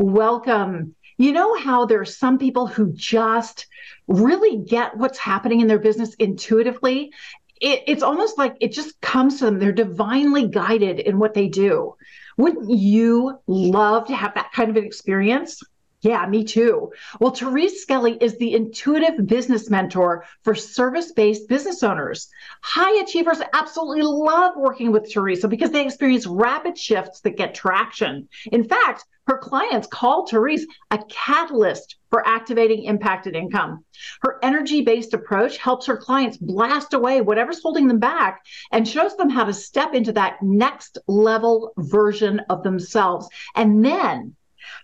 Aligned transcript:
Welcome. 0.00 0.94
You 1.18 1.32
know 1.32 1.58
how 1.58 1.84
there 1.84 2.00
are 2.00 2.06
some 2.06 2.38
people 2.38 2.66
who 2.66 2.90
just 2.94 3.66
really 4.08 4.56
get 4.56 4.96
what's 4.96 5.18
happening 5.18 5.60
in 5.60 5.68
their 5.68 5.78
business 5.78 6.14
intuitively? 6.14 7.12
It, 7.60 7.82
it's 7.86 8.02
almost 8.02 8.38
like 8.38 8.56
it 8.62 8.72
just 8.72 8.98
comes 9.02 9.38
to 9.38 9.44
them. 9.44 9.58
They're 9.58 9.72
divinely 9.72 10.48
guided 10.48 11.00
in 11.00 11.18
what 11.18 11.34
they 11.34 11.48
do. 11.48 11.96
Wouldn't 12.38 12.70
you 12.70 13.40
love 13.46 14.06
to 14.06 14.16
have 14.16 14.32
that 14.36 14.52
kind 14.52 14.70
of 14.70 14.76
an 14.78 14.84
experience? 14.86 15.60
Yeah, 16.02 16.26
me 16.26 16.44
too. 16.44 16.92
Well, 17.20 17.32
Therese 17.32 17.82
Skelly 17.82 18.16
is 18.22 18.38
the 18.38 18.54
intuitive 18.54 19.26
business 19.26 19.68
mentor 19.68 20.24
for 20.44 20.54
service 20.54 21.12
based 21.12 21.46
business 21.46 21.82
owners. 21.82 22.28
High 22.62 23.02
achievers 23.02 23.42
absolutely 23.52 24.02
love 24.02 24.54
working 24.56 24.92
with 24.92 25.12
Therese 25.12 25.44
because 25.44 25.72
they 25.72 25.84
experience 25.84 26.26
rapid 26.26 26.78
shifts 26.78 27.20
that 27.20 27.36
get 27.36 27.54
traction. 27.54 28.28
In 28.50 28.64
fact, 28.64 29.04
her 29.26 29.36
clients 29.36 29.86
call 29.86 30.26
Therese 30.26 30.66
a 30.90 30.98
catalyst 31.10 31.96
for 32.08 32.26
activating 32.26 32.84
impacted 32.84 33.36
income. 33.36 33.84
Her 34.22 34.38
energy 34.42 34.80
based 34.80 35.12
approach 35.12 35.58
helps 35.58 35.84
her 35.84 35.98
clients 35.98 36.38
blast 36.38 36.94
away 36.94 37.20
whatever's 37.20 37.62
holding 37.62 37.88
them 37.88 37.98
back 37.98 38.42
and 38.72 38.88
shows 38.88 39.16
them 39.16 39.28
how 39.28 39.44
to 39.44 39.52
step 39.52 39.92
into 39.92 40.12
that 40.12 40.42
next 40.42 40.96
level 41.06 41.74
version 41.76 42.40
of 42.48 42.62
themselves. 42.62 43.28
And 43.54 43.84
then 43.84 44.34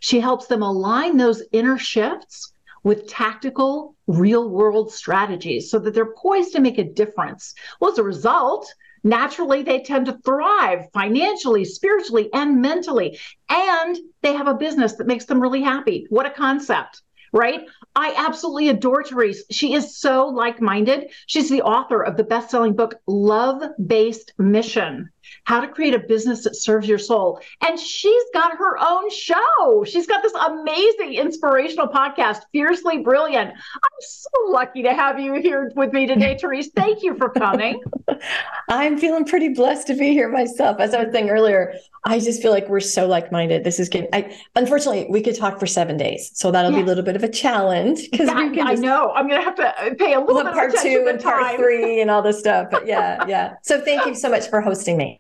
she 0.01 0.21
helps 0.21 0.47
them 0.47 0.63
align 0.63 1.17
those 1.17 1.43
inner 1.53 1.79
shifts 1.79 2.53
with 2.83 3.09
tactical, 3.09 3.97
real 4.07 4.49
world 4.49 4.93
strategies 4.93 5.71
so 5.71 5.79
that 5.79 5.93
they're 5.93 6.15
poised 6.15 6.53
to 6.53 6.61
make 6.61 6.79
a 6.79 6.85
difference. 6.85 7.55
Well, 7.81 7.91
as 7.91 7.99
a 7.99 8.05
result, 8.05 8.73
naturally 9.03 9.63
they 9.63 9.81
tend 9.81 10.07
to 10.07 10.19
thrive 10.25 10.87
financially, 10.93 11.65
spiritually, 11.65 12.31
and 12.33 12.63
mentally. 12.63 13.19
And 13.49 13.99
they 14.23 14.35
have 14.35 14.47
a 14.47 14.55
business 14.55 14.95
that 14.95 15.09
makes 15.09 15.25
them 15.25 15.41
really 15.41 15.63
happy. 15.63 16.07
What 16.11 16.27
a 16.27 16.31
concept! 16.31 17.03
right? 17.33 17.67
I 17.95 18.15
absolutely 18.17 18.69
adore 18.69 19.03
Therese. 19.03 19.45
She 19.51 19.75
is 19.75 19.99
so 19.99 20.27
like 20.27 20.61
minded. 20.61 21.11
She's 21.27 21.51
the 21.51 21.63
author 21.63 22.03
of 22.03 22.17
the 22.17 22.25
best 22.25 22.51
selling 22.51 22.75
book, 22.75 22.95
Love 23.07 23.63
Based 23.85 24.33
Mission 24.39 25.11
how 25.45 25.61
to 25.61 25.69
create 25.69 25.95
a 25.95 25.99
business 25.99 26.45
that 26.45 26.57
serves 26.57 26.89
your 26.89 26.99
soul. 26.99 27.41
And 27.67 27.79
she's 27.79 28.25
got 28.35 28.57
her 28.57 28.79
own 28.79 29.11
show. 29.11 29.85
She's 29.85 30.07
got 30.07 30.23
this 30.23 30.35
amazing 30.35 31.15
inspirational 31.15 31.89
podcast, 31.89 32.43
Fiercely 32.53 32.99
Brilliant. 32.99 33.51
I'm 33.51 34.01
so 34.01 34.31
lucky 34.49 34.83
to 34.83 34.95
have 34.95 35.21
you 35.21 35.35
here 35.35 35.73
with 35.77 35.93
me 35.93 36.07
today, 36.07 36.37
Therese. 36.41 36.69
Thank 36.75 37.03
you 37.03 37.17
for 37.17 37.31
coming. 37.31 37.81
I'm 38.69 38.99
feeling 38.99 39.25
pretty 39.25 39.51
blessed 39.51 39.87
to 39.89 39.95
be 39.95 40.13
here 40.13 40.29
myself. 40.29 40.81
As 40.81 40.95
I 40.95 41.05
was 41.05 41.13
saying 41.13 41.31
earlier, 41.31 41.75
I 42.05 42.21
just 42.21 42.41
feel 42.41 42.53
like 42.53 42.69
we're 42.69 42.81
so 42.81 43.07
like-minded. 43.07 43.65
This 43.65 43.81
is 43.81 43.89
good. 43.89 44.09
I 44.13 44.37
unfortunately 44.55 45.07
we 45.11 45.21
could 45.21 45.37
talk 45.37 45.59
for 45.59 45.67
seven 45.67 45.97
days, 45.97 46.31
so 46.35 46.51
that'll 46.51 46.71
yes. 46.71 46.79
be 46.79 46.83
a 46.83 46.87
little 46.87 47.03
bit 47.05 47.17
of 47.17 47.25
a 47.25 47.29
challenge 47.29 48.11
because 48.11 48.29
I, 48.29 48.45
I 48.45 48.75
know 48.75 49.13
I'm 49.13 49.29
going 49.29 49.41
to 49.41 49.45
have 49.45 49.57
to 49.57 49.67
uh, 49.67 49.95
pay 49.95 50.15
a 50.15 50.21
little 50.21 50.45
bit 50.45 50.53
part 50.53 50.73
two 50.81 51.07
and 51.09 51.21
part 51.21 51.57
three 51.57 52.01
and 52.01 52.11
all 52.11 52.23
this 52.23 52.39
stuff. 52.39 52.69
But 52.71 52.87
yeah, 52.87 53.25
yeah. 53.29 53.55
So 53.63 53.81
thank 53.81 54.07
you 54.07 54.15
so 54.15 54.31
much 54.31 54.49
for 54.49 54.61
hosting 54.61 54.97
me. 54.97 55.16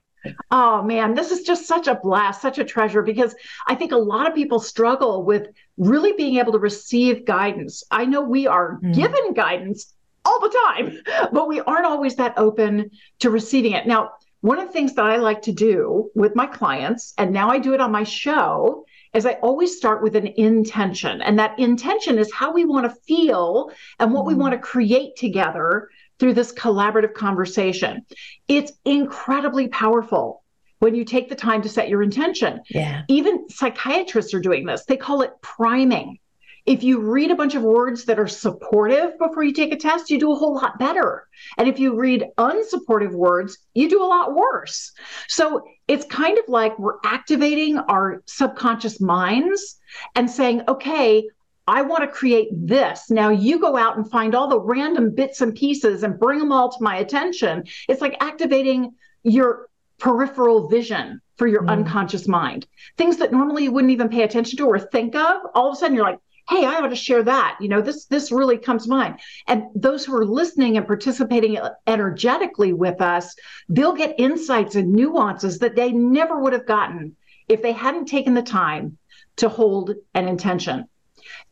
Oh 0.50 0.82
man, 0.82 1.14
this 1.14 1.30
is 1.30 1.42
just 1.42 1.66
such 1.66 1.86
a 1.86 1.94
blast, 1.94 2.42
such 2.42 2.58
a 2.58 2.64
treasure 2.64 3.02
because 3.02 3.34
I 3.66 3.74
think 3.74 3.92
a 3.92 3.96
lot 3.96 4.28
of 4.28 4.34
people 4.34 4.60
struggle 4.60 5.24
with 5.24 5.48
really 5.76 6.12
being 6.12 6.36
able 6.36 6.52
to 6.52 6.58
receive 6.58 7.24
guidance. 7.24 7.82
I 7.90 8.04
know 8.04 8.22
we 8.22 8.46
are 8.46 8.78
mm. 8.82 8.94
given 8.94 9.34
guidance 9.34 9.92
all 10.24 10.40
the 10.40 10.56
time, 10.66 10.98
but 11.32 11.48
we 11.48 11.60
aren't 11.60 11.86
always 11.86 12.16
that 12.16 12.34
open 12.36 12.90
to 13.20 13.30
receiving 13.30 13.72
it. 13.72 13.86
Now, 13.86 14.12
one 14.40 14.58
of 14.58 14.66
the 14.66 14.72
things 14.72 14.94
that 14.94 15.04
I 15.04 15.16
like 15.16 15.42
to 15.42 15.52
do 15.52 16.10
with 16.14 16.36
my 16.36 16.46
clients, 16.46 17.14
and 17.18 17.32
now 17.32 17.48
I 17.50 17.58
do 17.58 17.74
it 17.74 17.80
on 17.80 17.90
my 17.90 18.04
show, 18.04 18.84
is 19.14 19.24
I 19.24 19.32
always 19.42 19.76
start 19.76 20.02
with 20.02 20.14
an 20.14 20.26
intention. 20.36 21.22
And 21.22 21.38
that 21.38 21.58
intention 21.58 22.18
is 22.18 22.32
how 22.32 22.52
we 22.52 22.64
want 22.64 22.84
to 22.84 23.00
feel 23.06 23.70
and 23.98 24.12
what 24.12 24.24
mm. 24.24 24.28
we 24.28 24.34
want 24.34 24.52
to 24.52 24.58
create 24.58 25.16
together 25.16 25.88
through 26.18 26.34
this 26.34 26.52
collaborative 26.52 27.14
conversation. 27.14 28.04
It's 28.48 28.72
incredibly 28.84 29.68
powerful 29.68 30.42
when 30.78 30.94
you 30.94 31.04
take 31.04 31.28
the 31.28 31.34
time 31.34 31.62
to 31.62 31.68
set 31.68 31.88
your 31.88 32.02
intention. 32.02 32.60
Yeah. 32.70 33.02
Even 33.08 33.48
psychiatrists 33.48 34.34
are 34.34 34.40
doing 34.40 34.66
this. 34.66 34.84
They 34.84 34.96
call 34.96 35.22
it 35.22 35.32
priming. 35.40 36.18
If 36.66 36.82
you 36.82 37.00
read 37.00 37.30
a 37.30 37.36
bunch 37.36 37.54
of 37.54 37.62
words 37.62 38.06
that 38.06 38.18
are 38.18 38.26
supportive 38.26 39.16
before 39.18 39.44
you 39.44 39.52
take 39.52 39.72
a 39.72 39.76
test, 39.76 40.10
you 40.10 40.18
do 40.18 40.32
a 40.32 40.34
whole 40.34 40.54
lot 40.54 40.80
better. 40.80 41.28
And 41.58 41.68
if 41.68 41.78
you 41.78 41.94
read 41.94 42.26
unsupportive 42.38 43.12
words, 43.12 43.58
you 43.72 43.88
do 43.88 44.02
a 44.02 44.04
lot 44.04 44.34
worse. 44.34 44.90
So 45.28 45.64
it's 45.86 46.04
kind 46.06 46.36
of 46.38 46.44
like 46.48 46.76
we're 46.76 46.98
activating 47.04 47.78
our 47.78 48.20
subconscious 48.26 49.00
minds 49.00 49.78
and 50.16 50.28
saying, 50.28 50.62
okay, 50.66 51.28
I 51.66 51.82
want 51.82 52.02
to 52.02 52.08
create 52.08 52.48
this. 52.52 53.10
Now 53.10 53.30
you 53.30 53.58
go 53.58 53.76
out 53.76 53.96
and 53.96 54.08
find 54.08 54.34
all 54.34 54.48
the 54.48 54.60
random 54.60 55.14
bits 55.14 55.40
and 55.40 55.54
pieces 55.54 56.02
and 56.02 56.18
bring 56.18 56.38
them 56.38 56.52
all 56.52 56.70
to 56.70 56.82
my 56.82 56.96
attention. 56.96 57.64
It's 57.88 58.00
like 58.00 58.16
activating 58.20 58.94
your 59.24 59.68
peripheral 59.98 60.68
vision 60.68 61.20
for 61.36 61.46
your 61.46 61.62
mm. 61.62 61.70
unconscious 61.70 62.28
mind. 62.28 62.66
Things 62.96 63.16
that 63.16 63.32
normally 63.32 63.64
you 63.64 63.72
wouldn't 63.72 63.92
even 63.92 64.08
pay 64.08 64.22
attention 64.22 64.58
to 64.58 64.66
or 64.66 64.78
think 64.78 65.16
of, 65.16 65.40
all 65.54 65.70
of 65.70 65.74
a 65.74 65.76
sudden 65.76 65.96
you're 65.96 66.04
like, 66.04 66.20
hey, 66.48 66.64
I 66.64 66.76
ought 66.76 66.88
to 66.88 66.96
share 66.96 67.24
that. 67.24 67.56
You 67.60 67.68
know, 67.68 67.80
this 67.80 68.04
this 68.04 68.30
really 68.30 68.58
comes 68.58 68.84
to 68.84 68.90
mind. 68.90 69.18
And 69.48 69.64
those 69.74 70.04
who 70.04 70.14
are 70.16 70.24
listening 70.24 70.76
and 70.76 70.86
participating 70.86 71.58
energetically 71.86 72.72
with 72.72 73.00
us, 73.00 73.34
they'll 73.68 73.94
get 73.94 74.14
insights 74.18 74.76
and 74.76 74.92
nuances 74.92 75.58
that 75.58 75.74
they 75.74 75.90
never 75.90 76.40
would 76.40 76.52
have 76.52 76.66
gotten 76.66 77.16
if 77.48 77.62
they 77.62 77.72
hadn't 77.72 78.06
taken 78.06 78.34
the 78.34 78.42
time 78.42 78.98
to 79.36 79.48
hold 79.48 79.94
an 80.14 80.28
intention. 80.28 80.88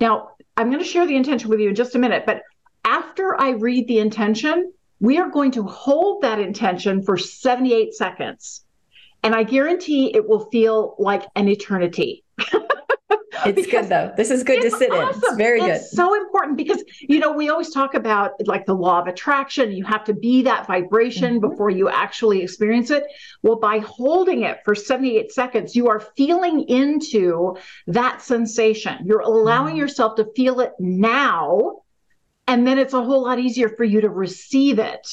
Now, 0.00 0.30
I'm 0.56 0.70
going 0.70 0.82
to 0.82 0.88
share 0.88 1.06
the 1.06 1.16
intention 1.16 1.50
with 1.50 1.60
you 1.60 1.68
in 1.68 1.74
just 1.74 1.94
a 1.94 1.98
minute, 1.98 2.24
but 2.26 2.42
after 2.84 3.40
I 3.40 3.50
read 3.50 3.88
the 3.88 3.98
intention, 3.98 4.72
we 5.00 5.18
are 5.18 5.30
going 5.30 5.50
to 5.52 5.64
hold 5.64 6.22
that 6.22 6.38
intention 6.38 7.02
for 7.02 7.16
78 7.16 7.94
seconds. 7.94 8.64
And 9.22 9.34
I 9.34 9.42
guarantee 9.42 10.14
it 10.14 10.28
will 10.28 10.50
feel 10.50 10.96
like 10.98 11.24
an 11.34 11.48
eternity. 11.48 12.24
it's 13.46 13.66
good 13.70 13.88
though. 13.88 14.12
This 14.16 14.30
is 14.30 14.42
good 14.42 14.62
to 14.62 14.70
sit 14.70 14.90
awesome. 14.90 15.20
in. 15.22 15.28
It's 15.28 15.36
very 15.36 15.60
it's 15.60 15.90
good. 15.90 15.96
so 15.96 16.14
important 16.14 16.56
because 16.56 16.82
you 17.00 17.18
know 17.18 17.32
we 17.32 17.48
always 17.48 17.70
talk 17.70 17.94
about 17.94 18.32
like 18.46 18.66
the 18.66 18.74
law 18.74 19.00
of 19.00 19.06
attraction. 19.06 19.72
You 19.72 19.84
have 19.84 20.04
to 20.04 20.14
be 20.14 20.42
that 20.42 20.66
vibration 20.66 21.40
mm-hmm. 21.40 21.50
before 21.50 21.70
you 21.70 21.88
actually 21.88 22.42
experience 22.42 22.90
it. 22.90 23.04
Well, 23.42 23.56
by 23.56 23.78
holding 23.78 24.42
it 24.42 24.60
for 24.64 24.74
78 24.74 25.32
seconds, 25.32 25.74
you 25.74 25.88
are 25.88 26.00
feeling 26.00 26.68
into 26.68 27.56
that 27.86 28.22
sensation. 28.22 28.98
You're 29.04 29.20
allowing 29.20 29.72
mm-hmm. 29.72 29.78
yourself 29.78 30.16
to 30.16 30.26
feel 30.36 30.60
it 30.60 30.72
now, 30.78 31.82
and 32.46 32.66
then 32.66 32.78
it's 32.78 32.94
a 32.94 33.02
whole 33.02 33.22
lot 33.22 33.38
easier 33.38 33.68
for 33.68 33.84
you 33.84 34.00
to 34.02 34.10
receive 34.10 34.78
it. 34.78 35.06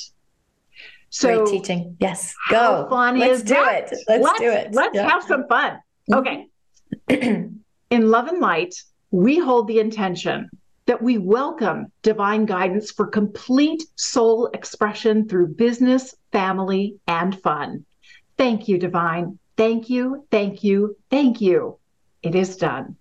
So 1.12 1.44
Great 1.44 1.52
teaching. 1.52 1.98
Yes. 2.00 2.34
Go. 2.50 2.88
fun 2.90 3.20
let's 3.20 3.40
is 3.40 3.44
do 3.44 3.54
that? 3.54 3.92
it. 3.92 4.00
Let's, 4.08 4.24
let's 4.24 4.40
do 4.40 4.50
it. 4.50 4.74
Let's 4.74 4.96
yeah. 4.96 5.10
have 5.10 5.24
some 5.24 5.46
fun. 5.48 5.80
Okay. 6.12 6.48
In 7.92 8.10
Love 8.10 8.28
and 8.30 8.40
Light, 8.40 8.74
we 9.12 9.38
hold 9.38 9.68
the 9.68 9.82
intention 9.82 10.50
that 10.86 11.04
we 11.04 11.18
welcome 11.18 11.92
divine 12.04 12.46
guidance 12.46 12.90
for 12.90 13.06
complete 13.06 13.84
soul 13.98 14.48
expression 14.54 15.28
through 15.28 15.56
business, 15.56 16.16
family, 16.32 16.96
and 17.06 17.38
fun. 17.42 17.86
Thank 18.38 18.70
you, 18.70 18.78
divine. 18.78 19.40
Thank 19.58 19.90
you, 19.90 20.26
thank 20.32 20.64
you, 20.64 20.96
thank 21.10 21.42
you. 21.42 21.80
It 22.24 22.34
is 22.34 22.56
done. 22.56 22.96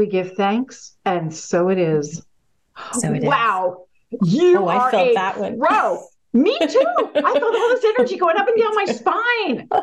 We 0.00 0.06
give 0.06 0.32
thanks, 0.32 0.96
and 1.04 1.32
so 1.32 1.68
it 1.68 1.78
is. 1.78 2.24
So 2.92 3.12
it 3.12 3.22
wow. 3.22 3.84
Is. 4.10 4.32
You 4.32 4.58
oh, 4.58 4.68
are 4.68 4.88
I 4.88 4.90
felt 4.90 5.08
a 5.08 5.14
that 5.14 5.38
one. 5.38 5.58
pro. 5.60 6.02
Me 6.32 6.56
too. 6.60 6.84
I 7.16 7.32
felt 7.38 7.54
all 7.54 7.68
this 7.68 7.84
energy 7.84 8.16
going 8.16 8.36
up 8.36 8.48
and 8.48 8.60
down 8.60 8.74
my 8.74 8.84
spine. 8.86 9.68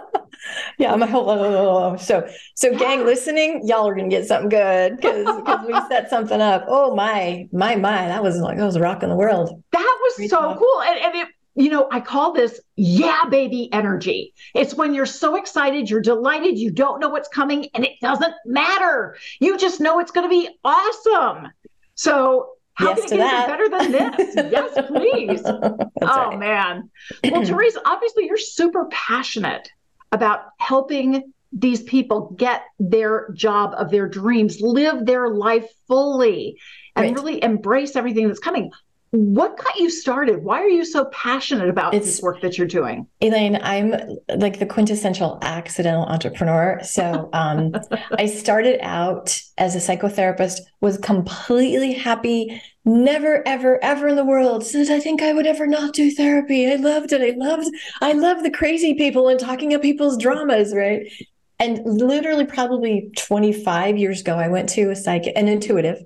Yeah, 0.77 0.93
I'm 0.93 1.01
a 1.01 1.07
whole. 1.07 1.97
So, 1.97 2.27
so 2.55 2.77
gang 2.77 3.05
listening, 3.05 3.61
y'all 3.65 3.87
are 3.87 3.95
gonna 3.95 4.07
get 4.07 4.27
something 4.27 4.49
good 4.49 4.97
because 4.97 5.25
we 5.65 5.73
set 5.89 6.11
something 6.11 6.39
up. 6.39 6.65
Oh 6.67 6.93
my, 6.95 7.47
my, 7.51 7.75
my! 7.75 8.07
That 8.07 8.21
was 8.21 8.37
like 8.37 8.57
that 8.57 8.63
was 8.63 8.77
rocking 8.77 9.09
the 9.09 9.15
world. 9.15 9.63
That 9.71 9.97
was 10.03 10.13
Great 10.15 10.29
so 10.29 10.39
talk. 10.39 10.59
cool, 10.59 10.81
and, 10.83 10.99
and 10.99 11.15
it 11.15 11.27
you 11.57 11.71
know, 11.71 11.87
I 11.91 11.99
call 11.99 12.33
this 12.33 12.61
yeah, 12.75 13.25
baby 13.29 13.67
energy. 13.73 14.33
It's 14.53 14.75
when 14.75 14.93
you're 14.93 15.07
so 15.07 15.35
excited, 15.35 15.89
you're 15.89 16.01
delighted, 16.01 16.57
you 16.59 16.69
don't 16.69 16.99
know 16.99 17.09
what's 17.09 17.27
coming, 17.27 17.67
and 17.73 17.83
it 17.83 17.93
doesn't 17.99 18.33
matter. 18.45 19.17
You 19.39 19.57
just 19.57 19.81
know 19.81 19.99
it's 19.99 20.11
going 20.11 20.25
to 20.25 20.29
be 20.29 20.49
awesome. 20.63 21.47
So, 21.95 22.49
how 22.75 22.89
yes 22.89 23.09
can 23.09 23.19
it 23.19 23.23
get 23.23 23.47
better 23.47 23.69
than 23.69 23.91
this? 23.91 24.35
yes, 24.51 24.87
please. 24.87 25.41
oh, 25.45 25.89
right. 26.01 26.37
man. 26.37 26.91
Well, 27.23 27.43
Therese, 27.45 27.77
obviously, 27.83 28.27
you're 28.27 28.37
super 28.37 28.85
passionate 28.91 29.67
about 30.11 30.41
helping 30.59 31.33
these 31.51 31.81
people 31.81 32.35
get 32.37 32.65
their 32.77 33.31
job 33.33 33.73
of 33.75 33.89
their 33.89 34.07
dreams, 34.07 34.61
live 34.61 35.07
their 35.07 35.29
life 35.29 35.67
fully, 35.87 36.59
and 36.95 37.05
right. 37.05 37.15
really 37.15 37.43
embrace 37.43 37.95
everything 37.95 38.27
that's 38.27 38.39
coming 38.39 38.71
what 39.17 39.57
got 39.57 39.75
you 39.77 39.89
started? 39.89 40.43
Why 40.43 40.61
are 40.61 40.69
you 40.69 40.85
so 40.85 41.05
passionate 41.05 41.69
about 41.69 41.95
it's, 41.95 42.05
this 42.05 42.21
work 42.21 42.41
that 42.41 42.57
you're 42.57 42.67
doing? 42.67 43.07
Elaine, 43.19 43.59
I'm 43.63 43.95
like 44.35 44.59
the 44.59 44.65
quintessential 44.65 45.39
accidental 45.41 46.03
entrepreneur. 46.03 46.79
So 46.83 47.29
um, 47.33 47.73
I 48.17 48.27
started 48.27 48.79
out 48.81 49.39
as 49.57 49.75
a 49.75 49.79
psychotherapist, 49.79 50.59
was 50.81 50.99
completely 50.99 51.93
happy, 51.93 52.61
never, 52.85 53.41
ever, 53.47 53.83
ever 53.83 54.07
in 54.07 54.15
the 54.15 54.23
world 54.23 54.63
said 54.63 54.91
I 54.91 54.99
think 54.99 55.23
I 55.23 55.33
would 55.33 55.47
ever 55.47 55.65
not 55.65 55.93
do 55.93 56.11
therapy. 56.11 56.71
I 56.71 56.75
loved 56.75 57.11
it. 57.11 57.21
I 57.21 57.35
loved, 57.37 57.67
I 58.01 58.13
love 58.13 58.43
the 58.43 58.51
crazy 58.51 58.93
people 58.93 59.27
and 59.29 59.39
talking 59.39 59.73
about 59.73 59.81
people's 59.81 60.17
dramas, 60.17 60.75
right? 60.75 61.11
And 61.59 61.81
literally, 61.85 62.45
probably 62.45 63.09
25 63.17 63.97
years 63.97 64.21
ago, 64.21 64.35
I 64.35 64.47
went 64.47 64.69
to 64.69 64.91
a 64.91 64.95
psych, 64.95 65.25
an 65.35 65.47
intuitive, 65.47 65.97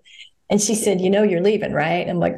and 0.49 0.61
she 0.61 0.75
said, 0.75 1.01
"You 1.01 1.09
know, 1.09 1.23
you're 1.23 1.41
leaving, 1.41 1.73
right?" 1.73 1.99
And 1.99 2.09
I'm 2.09 2.19
like, 2.19 2.37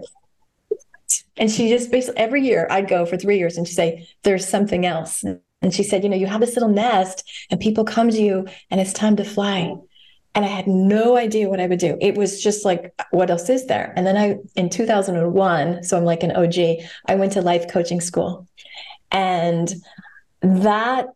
and 1.37 1.49
she 1.49 1.69
just 1.69 1.91
basically 1.91 2.19
every 2.19 2.43
year 2.43 2.67
I'd 2.69 2.87
go 2.87 3.05
for 3.05 3.17
three 3.17 3.37
years 3.37 3.57
and 3.57 3.67
she'd 3.67 3.75
say, 3.75 4.07
There's 4.23 4.47
something 4.47 4.85
else. 4.85 5.23
And 5.23 5.73
she 5.73 5.83
said, 5.83 6.03
You 6.03 6.09
know, 6.09 6.17
you 6.17 6.27
have 6.27 6.41
this 6.41 6.55
little 6.55 6.69
nest 6.69 7.29
and 7.49 7.59
people 7.59 7.85
come 7.85 8.09
to 8.09 8.21
you 8.21 8.47
and 8.69 8.79
it's 8.79 8.93
time 8.93 9.15
to 9.17 9.23
fly. 9.23 9.75
And 10.35 10.43
I 10.43 10.47
had 10.47 10.67
no 10.67 11.15
idea 11.15 11.47
what 11.47 11.59
I 11.59 11.67
would 11.67 11.79
do. 11.79 11.95
It 12.01 12.15
was 12.15 12.41
just 12.41 12.65
like, 12.65 12.91
what 13.11 13.29
else 13.29 13.49
is 13.49 13.67
there? 13.67 13.93
And 13.95 14.05
then 14.07 14.17
I, 14.17 14.37
in 14.55 14.67
2001, 14.67 15.83
so 15.83 15.95
I'm 15.95 16.05
like 16.05 16.23
an 16.23 16.31
OG, 16.31 16.85
I 17.07 17.13
went 17.13 17.33
to 17.33 17.41
life 17.43 17.69
coaching 17.69 18.01
school. 18.01 18.47
And 19.11 19.71
that, 20.41 21.09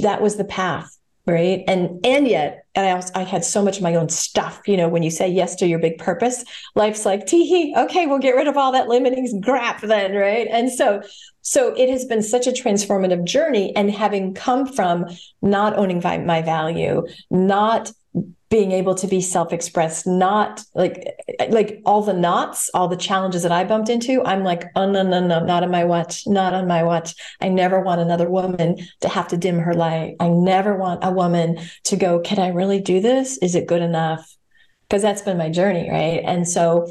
that 0.00 0.22
was 0.22 0.36
the 0.36 0.44
path 0.44 0.95
right? 1.26 1.64
And 1.66 2.04
and 2.04 2.28
yet 2.28 2.66
and 2.74 2.86
I, 2.86 2.90
also, 2.90 3.10
I 3.14 3.22
had 3.22 3.44
so 3.44 3.62
much 3.64 3.78
of 3.78 3.82
my 3.82 3.94
own 3.94 4.08
stuff 4.08 4.60
you 4.66 4.76
know 4.76 4.88
when 4.88 5.02
you 5.02 5.10
say 5.10 5.28
yes 5.28 5.56
to 5.56 5.66
your 5.66 5.78
big 5.78 5.98
purpose 5.98 6.44
life's 6.74 7.06
like 7.06 7.26
tee 7.26 7.74
okay 7.76 8.06
we'll 8.06 8.18
get 8.18 8.36
rid 8.36 8.46
of 8.46 8.56
all 8.56 8.72
that 8.72 8.88
limiting 8.88 9.42
crap 9.42 9.80
then 9.80 10.14
right? 10.14 10.46
And 10.50 10.70
so 10.70 11.02
so 11.42 11.74
it 11.74 11.88
has 11.90 12.04
been 12.04 12.22
such 12.22 12.46
a 12.46 12.52
transformative 12.52 13.24
journey 13.24 13.74
and 13.74 13.90
having 13.90 14.34
come 14.34 14.66
from 14.66 15.06
not 15.42 15.76
owning 15.76 16.00
my 16.02 16.42
value 16.42 17.04
not 17.30 17.92
being 18.48 18.72
able 18.72 18.94
to 18.94 19.06
be 19.06 19.20
self-expressed 19.20 20.06
not 20.06 20.62
like 20.74 21.04
like 21.48 21.80
all 21.84 22.02
the 22.02 22.12
knots 22.12 22.70
all 22.74 22.86
the 22.86 22.96
challenges 22.96 23.42
that 23.42 23.50
i 23.50 23.64
bumped 23.64 23.88
into 23.88 24.24
i'm 24.24 24.44
like 24.44 24.64
oh 24.76 24.88
no 24.88 25.02
no 25.02 25.18
no 25.18 25.44
not 25.44 25.64
on 25.64 25.70
my 25.70 25.84
watch 25.84 26.26
not 26.26 26.54
on 26.54 26.66
my 26.66 26.82
watch. 26.82 27.14
I 27.40 27.48
never 27.48 27.80
want 27.80 28.00
another 28.00 28.28
woman 28.28 28.76
to 29.00 29.08
have 29.08 29.28
to 29.28 29.36
dim 29.36 29.58
her 29.58 29.74
light. 29.74 30.16
I 30.20 30.28
never 30.28 30.76
want 30.76 31.04
a 31.04 31.10
woman 31.10 31.58
to 31.84 31.96
go 31.96 32.20
can 32.20 32.38
i 32.38 32.48
really 32.48 32.80
do 32.80 33.00
this? 33.00 33.38
Is 33.38 33.54
it 33.54 33.66
good 33.66 33.82
enough 33.82 34.34
because 34.88 35.02
that's 35.02 35.22
been 35.22 35.38
my 35.38 35.50
journey 35.50 35.90
right? 35.90 36.22
And 36.24 36.48
so 36.48 36.88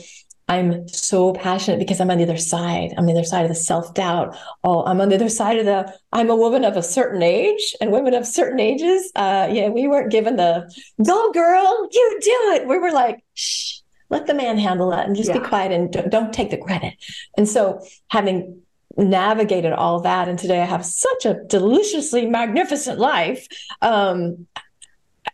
I'm 0.48 0.88
so 0.88 1.34
passionate 1.34 1.80
because 1.80 2.00
I'm 2.00 2.12
on 2.12 2.20
the 2.20 2.24
other 2.24 2.38
side. 2.38 2.94
I'm 2.94 3.00
on 3.00 3.06
the 3.08 3.14
other 3.14 3.24
side 3.24 3.44
of 3.44 3.50
the 3.50 3.56
self 3.56 3.94
doubt. 3.96 4.38
Oh, 4.64 4.86
I'm 4.86 5.02
on 5.02 5.10
the 5.10 5.16
other 5.16 5.30
side 5.30 5.58
of 5.58 5.66
the. 5.66 5.92
I'm 6.12 6.30
a 6.30 6.36
woman 6.36 6.64
of 6.64 6.78
a 6.78 6.84
certain 6.84 7.24
age, 7.24 7.76
and 7.82 7.92
women 7.92 8.14
of 8.14 8.28
certain 8.28 8.60
ages. 8.60 9.12
Uh, 9.16 9.50
yeah, 9.52 9.70
we 9.70 9.88
weren't 9.88 10.12
given 10.12 10.36
the 10.36 10.72
go, 11.04 11.32
girl, 11.32 11.90
you 11.92 12.20
do 12.22 12.52
it. 12.54 12.68
We 12.68 12.78
were 12.78 12.92
like, 12.92 13.24
shh, 13.34 13.80
let 14.10 14.28
the 14.28 14.36
man 14.36 14.60
handle 14.60 14.92
that, 14.92 15.08
and 15.08 15.16
just 15.16 15.30
yeah. 15.30 15.40
be 15.40 15.48
quiet 15.48 15.72
and 15.72 15.92
don't, 15.92 16.12
don't 16.12 16.34
take 16.34 16.52
the 16.52 16.58
credit. 16.58 16.94
And 17.36 17.50
so, 17.50 17.84
having 18.10 18.62
navigated 18.98 19.74
all 19.74 20.02
that, 20.02 20.28
and 20.28 20.38
today 20.38 20.62
I 20.62 20.66
have 20.66 20.86
such 20.86 21.26
a 21.26 21.44
deliciously 21.48 22.28
magnificent 22.28 23.00
life. 23.00 23.48
Um, 23.82 24.46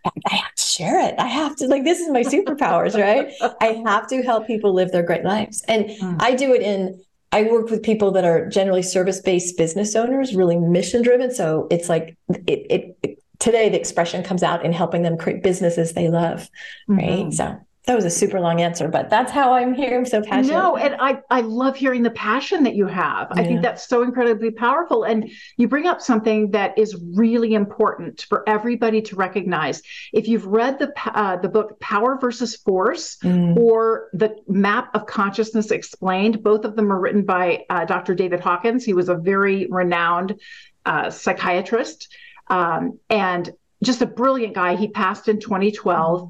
I 0.05 0.35
have 0.35 0.55
to 0.55 0.63
share 0.63 0.99
it. 1.07 1.15
I 1.17 1.27
have 1.27 1.55
to 1.57 1.67
like 1.67 1.83
this 1.83 1.99
is 1.99 2.09
my 2.09 2.21
superpowers, 2.21 2.99
right? 2.99 3.31
I 3.61 3.81
have 3.85 4.07
to 4.07 4.21
help 4.23 4.47
people 4.47 4.73
live 4.73 4.91
their 4.91 5.03
great 5.03 5.23
lives. 5.23 5.63
And 5.67 5.85
mm. 5.85 6.17
I 6.19 6.35
do 6.35 6.53
it 6.53 6.61
in 6.61 7.01
I 7.31 7.43
work 7.43 7.69
with 7.69 7.81
people 7.81 8.11
that 8.11 8.25
are 8.25 8.49
generally 8.49 8.81
service-based 8.81 9.57
business 9.57 9.95
owners, 9.95 10.35
really 10.35 10.57
mission 10.57 11.01
driven. 11.01 11.33
So 11.33 11.67
it's 11.71 11.87
like 11.87 12.17
it, 12.45 12.65
it, 12.69 12.97
it, 13.03 13.23
today 13.39 13.69
the 13.69 13.79
expression 13.79 14.23
comes 14.23 14.43
out 14.43 14.65
in 14.65 14.73
helping 14.73 15.03
them 15.03 15.17
create 15.17 15.41
businesses 15.41 15.93
they 15.93 16.09
love, 16.09 16.49
right? 16.87 17.01
Mm-hmm. 17.01 17.31
So 17.31 17.57
that 17.85 17.95
was 17.95 18.05
a 18.05 18.11
super 18.11 18.39
long 18.39 18.61
answer, 18.61 18.87
but 18.87 19.09
that's 19.09 19.31
how 19.31 19.53
I'm 19.53 19.73
here. 19.73 19.97
I'm 19.97 20.05
so 20.05 20.21
passionate. 20.21 20.53
No, 20.53 20.77
and 20.77 20.95
I, 20.99 21.19
I 21.31 21.41
love 21.41 21.75
hearing 21.75 22.03
the 22.03 22.11
passion 22.11 22.63
that 22.63 22.75
you 22.75 22.85
have. 22.85 23.29
Yeah. 23.35 23.41
I 23.41 23.43
think 23.43 23.63
that's 23.63 23.87
so 23.87 24.03
incredibly 24.03 24.51
powerful. 24.51 25.03
And 25.03 25.31
you 25.57 25.67
bring 25.67 25.87
up 25.87 25.99
something 25.99 26.51
that 26.51 26.77
is 26.77 26.95
really 27.15 27.55
important 27.55 28.27
for 28.29 28.47
everybody 28.47 29.01
to 29.01 29.15
recognize. 29.15 29.81
If 30.13 30.27
you've 30.27 30.45
read 30.45 30.77
the 30.77 30.93
uh, 31.07 31.37
the 31.37 31.49
book 31.49 31.79
Power 31.79 32.19
versus 32.19 32.55
Force 32.55 33.17
mm. 33.23 33.57
or 33.57 34.09
the 34.13 34.35
Map 34.47 34.93
of 34.93 35.07
Consciousness 35.07 35.71
Explained, 35.71 36.43
both 36.43 36.65
of 36.65 36.75
them 36.75 36.93
are 36.93 36.99
written 36.99 37.23
by 37.23 37.65
uh, 37.71 37.85
Dr. 37.85 38.13
David 38.13 38.41
Hawkins. 38.41 38.85
He 38.85 38.93
was 38.93 39.09
a 39.09 39.15
very 39.15 39.65
renowned 39.71 40.39
uh, 40.85 41.09
psychiatrist 41.09 42.13
um, 42.47 42.99
and 43.09 43.51
just 43.83 44.01
a 44.01 44.05
brilliant 44.05 44.55
guy. 44.55 44.75
He 44.75 44.87
passed 44.87 45.27
in 45.27 45.39
2012. 45.39 46.21
Mm 46.21 46.29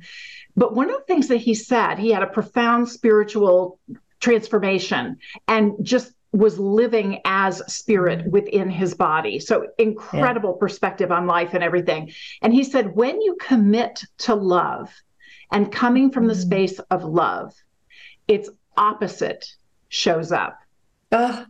but 0.55 0.75
one 0.75 0.89
of 0.89 0.97
the 0.97 1.05
things 1.05 1.27
that 1.29 1.37
he 1.37 1.53
said, 1.53 1.97
he 1.97 2.11
had 2.11 2.23
a 2.23 2.27
profound 2.27 2.89
spiritual 2.89 3.79
transformation 4.19 5.17
and 5.47 5.73
just 5.81 6.13
was 6.33 6.57
living 6.57 7.19
as 7.25 7.61
spirit 7.71 8.25
within 8.27 8.69
his 8.69 8.93
body. 8.93 9.39
So 9.39 9.67
incredible 9.77 10.51
yeah. 10.51 10.59
perspective 10.59 11.11
on 11.11 11.27
life 11.27 11.53
and 11.53 11.63
everything. 11.63 12.11
And 12.41 12.53
he 12.53 12.63
said, 12.63 12.95
when 12.95 13.21
you 13.21 13.35
commit 13.35 14.03
to 14.19 14.35
love 14.35 14.93
and 15.51 15.71
coming 15.71 16.11
from 16.11 16.27
the 16.27 16.33
mm. 16.33 16.41
space 16.41 16.79
of 16.79 17.03
love, 17.03 17.53
its 18.27 18.49
opposite 18.77 19.53
shows 19.89 20.31
up. 20.31 20.57
Uh, 21.11 21.43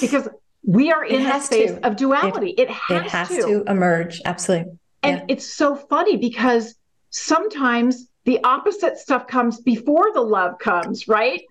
because 0.00 0.28
we 0.64 0.90
are 0.90 1.04
in 1.04 1.24
a 1.24 1.40
space 1.40 1.70
to. 1.70 1.86
of 1.86 1.94
duality. 1.94 2.50
It, 2.50 2.62
it 2.62 2.70
has, 2.70 3.06
it 3.06 3.10
has 3.10 3.28
to. 3.28 3.42
to. 3.42 3.70
emerge. 3.70 4.20
Absolutely. 4.24 4.79
And 5.02 5.18
yeah. 5.18 5.24
it's 5.28 5.46
so 5.46 5.74
funny 5.74 6.16
because 6.16 6.74
sometimes 7.10 8.06
the 8.24 8.42
opposite 8.44 8.98
stuff 8.98 9.26
comes 9.26 9.60
before 9.60 10.12
the 10.12 10.20
love 10.20 10.58
comes, 10.58 11.08
right? 11.08 11.42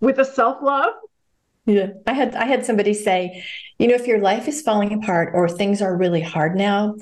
With 0.00 0.18
a 0.18 0.24
self 0.24 0.62
love. 0.62 0.94
Yeah. 1.66 1.88
I 2.06 2.12
had 2.12 2.34
I 2.34 2.46
had 2.46 2.64
somebody 2.64 2.94
say, 2.94 3.44
you 3.78 3.88
know, 3.88 3.94
if 3.94 4.06
your 4.06 4.20
life 4.20 4.48
is 4.48 4.62
falling 4.62 4.92
apart 4.92 5.32
or 5.34 5.48
things 5.48 5.82
are 5.82 5.96
really 5.96 6.22
hard 6.22 6.56
now, 6.56 6.96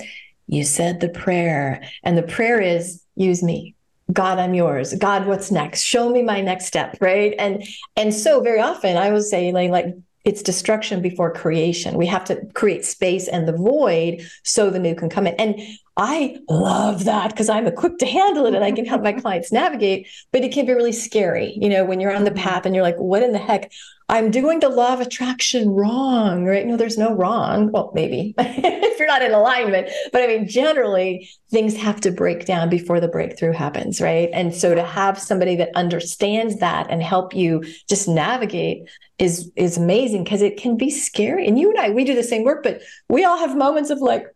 you 0.47 0.65
said 0.65 1.01
the 1.01 1.09
prayer. 1.09 1.83
And 2.03 2.17
the 2.17 2.23
prayer 2.23 2.61
is 2.61 3.03
use 3.15 3.43
me. 3.43 3.75
God, 4.13 4.39
I'm 4.39 4.55
yours. 4.55 4.95
God, 4.95 5.27
what's 5.27 5.51
next? 5.51 5.83
Show 5.83 6.11
me 6.11 6.23
my 6.23 6.41
next 6.41 6.67
step, 6.67 6.97
right? 7.01 7.35
And 7.39 7.65
and 7.97 8.15
so 8.15 8.41
very 8.41 8.61
often 8.61 8.97
I 8.97 9.11
would 9.11 9.25
say 9.25 9.53
like, 9.53 9.71
like 9.71 9.95
it's 10.27 10.43
destruction 10.43 11.01
before 11.01 11.33
creation. 11.33 11.97
We 11.97 12.07
have 12.07 12.25
to 12.25 12.45
create 12.53 12.85
space 12.85 13.29
and 13.29 13.47
the 13.47 13.53
void 13.53 14.29
so 14.43 14.71
the 14.71 14.81
new 14.81 14.97
can 14.97 15.09
come 15.09 15.29
in. 15.29 15.37
And 15.37 15.61
I 15.97 16.39
love 16.51 17.05
that 17.05 17.31
because 17.31 17.49
I'm 17.49 17.69
equipped 17.69 18.01
to 18.01 18.07
handle 18.07 18.45
it 18.45 18.55
and 18.55 18.65
I 18.65 18.73
can 18.73 18.85
help 18.85 19.03
my 19.03 19.13
clients 19.21 19.53
navigate. 19.53 20.09
But 20.33 20.43
it 20.43 20.53
can 20.53 20.67
be 20.67 20.75
really 20.75 20.93
scary, 20.93 21.57
you 21.57 21.69
know, 21.69 21.85
when 21.85 22.01
you're 22.01 22.15
on 22.15 22.25
the 22.25 22.33
mm-hmm. 22.33 22.41
path 22.41 22.67
and 22.67 22.75
you're 22.75 22.83
like, 22.83 22.99
what 22.99 23.23
in 23.23 23.33
the 23.33 23.39
heck? 23.39 23.71
I'm 24.09 24.31
doing 24.31 24.61
the 24.61 24.69
law 24.69 24.93
of 24.93 25.01
attraction 25.01 25.71
wrong, 25.71 26.45
right? 26.45 26.65
No, 26.65 26.77
there's 26.77 26.99
no 26.99 27.13
wrong. 27.15 27.73
Well, 27.73 27.91
maybe 27.95 28.35
if 28.39 28.99
you're 28.99 29.09
not 29.09 29.23
in 29.23 29.33
alignment. 29.33 29.91
But 30.13 30.23
I 30.23 30.29
mean, 30.29 30.49
generally, 30.49 31.29
things 31.51 31.77
have 31.77 32.01
to 32.03 32.13
break 32.13 32.47
down 32.47 32.69
before 32.69 33.01
the 33.01 33.09
breakthrough 33.09 33.53
happens, 33.53 34.01
right? 34.01 34.31
And 34.33 34.55
so 34.55 34.75
to 34.75 34.85
have 34.85 35.19
somebody 35.19 35.57
that 35.57 35.71
understands 35.75 36.61
that 36.61 36.87
and 36.89 37.03
help 37.03 37.35
you 37.35 37.65
just 37.89 38.07
navigate 38.09 38.89
is 39.19 39.51
is 39.57 39.77
amazing 39.77 40.23
because 40.25 40.43
it 40.43 40.57
can 40.57 40.77
be 40.77 40.91
scary. 40.91 41.47
And 41.47 41.59
you 41.59 41.71
and 41.71 41.79
I, 41.79 41.91
we 41.91 42.05
do 42.05 42.15
the 42.15 42.23
same 42.23 42.45
work, 42.45 42.63
but 42.63 42.83
we 43.09 43.25
all 43.25 43.39
have 43.39 43.57
moments 43.57 43.91
of 43.91 43.99
like, 43.99 44.27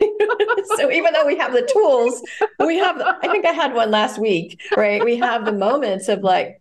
so 0.76 0.90
even 0.90 1.12
though 1.12 1.26
we 1.26 1.36
have 1.38 1.52
the 1.52 1.68
tools, 1.72 2.22
we 2.64 2.76
have, 2.78 3.00
I 3.00 3.28
think 3.28 3.44
I 3.44 3.52
had 3.52 3.74
one 3.74 3.90
last 3.90 4.18
week, 4.18 4.60
right? 4.76 5.04
We 5.04 5.16
have 5.16 5.44
the 5.44 5.52
moments 5.52 6.08
of 6.08 6.20
like, 6.20 6.57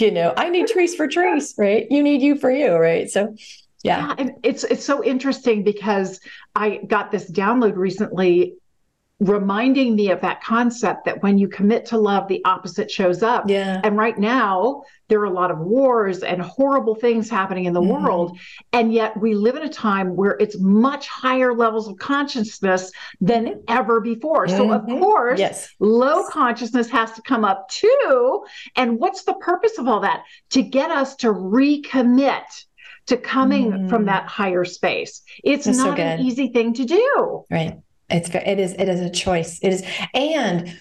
you 0.00 0.10
know, 0.10 0.34
I 0.36 0.48
need 0.50 0.68
Therese 0.68 0.94
for 0.94 1.08
Therese, 1.08 1.54
right? 1.56 1.86
You 1.90 2.02
need 2.02 2.22
you 2.22 2.36
for 2.36 2.50
you, 2.50 2.74
right? 2.74 3.10
So, 3.10 3.34
yeah. 3.82 4.08
yeah 4.08 4.14
and 4.18 4.32
it's 4.42 4.64
it's 4.64 4.84
so 4.84 5.02
interesting 5.04 5.62
because 5.62 6.20
I 6.54 6.80
got 6.86 7.10
this 7.10 7.30
download 7.30 7.76
recently 7.76 8.54
reminding 9.18 9.96
me 9.96 10.10
of 10.10 10.20
that 10.20 10.42
concept 10.42 11.06
that 11.06 11.22
when 11.22 11.38
you 11.38 11.48
commit 11.48 11.86
to 11.86 11.96
love, 11.96 12.28
the 12.28 12.44
opposite 12.44 12.90
shows 12.90 13.22
up. 13.22 13.48
Yeah. 13.48 13.80
And 13.82 13.96
right 13.96 14.18
now, 14.18 14.82
there 15.08 15.20
are 15.20 15.26
a 15.26 15.32
lot 15.32 15.50
of 15.50 15.58
wars 15.58 16.22
and 16.22 16.42
horrible 16.42 16.94
things 16.94 17.30
happening 17.30 17.64
in 17.64 17.72
the 17.72 17.80
mm-hmm. 17.80 18.04
world. 18.04 18.38
And 18.74 18.92
yet, 18.92 19.18
we 19.18 19.34
live 19.34 19.56
in 19.56 19.62
a 19.62 19.72
time 19.72 20.16
where 20.16 20.36
it's 20.38 20.58
much 20.60 21.06
higher 21.08 21.54
levels 21.54 21.88
of 21.88 21.96
consciousness 21.96 22.92
than 23.20 23.62
ever 23.68 24.00
before. 24.00 24.46
Mm-hmm. 24.46 24.56
So, 24.56 24.72
of 24.72 24.82
mm-hmm. 24.82 24.98
course, 24.98 25.38
yes. 25.38 25.68
low 25.80 26.28
consciousness 26.28 26.90
has 26.90 27.12
to 27.12 27.22
come 27.22 27.44
up 27.44 27.70
too. 27.70 28.44
And 28.76 28.98
what's 28.98 29.24
the 29.24 29.34
purpose 29.34 29.78
of 29.78 29.88
all 29.88 30.00
that? 30.00 30.24
To 30.50 30.62
get 30.62 30.90
us 30.90 31.16
to 31.16 31.28
recommit 31.28 32.44
to 33.06 33.16
coming 33.16 33.70
mm. 33.70 33.88
from 33.88 34.06
that 34.06 34.26
higher 34.26 34.64
space. 34.64 35.22
It's 35.44 35.64
That's 35.64 35.78
not 35.78 35.96
so 35.96 36.02
an 36.02 36.20
easy 36.20 36.48
thing 36.48 36.74
to 36.74 36.84
do. 36.84 37.44
Right. 37.50 37.78
It's 38.08 38.28
it 38.30 38.58
is 38.58 38.72
it 38.74 38.88
is 38.88 39.00
a 39.00 39.10
choice. 39.10 39.58
It 39.62 39.72
is, 39.72 39.84
and 40.14 40.78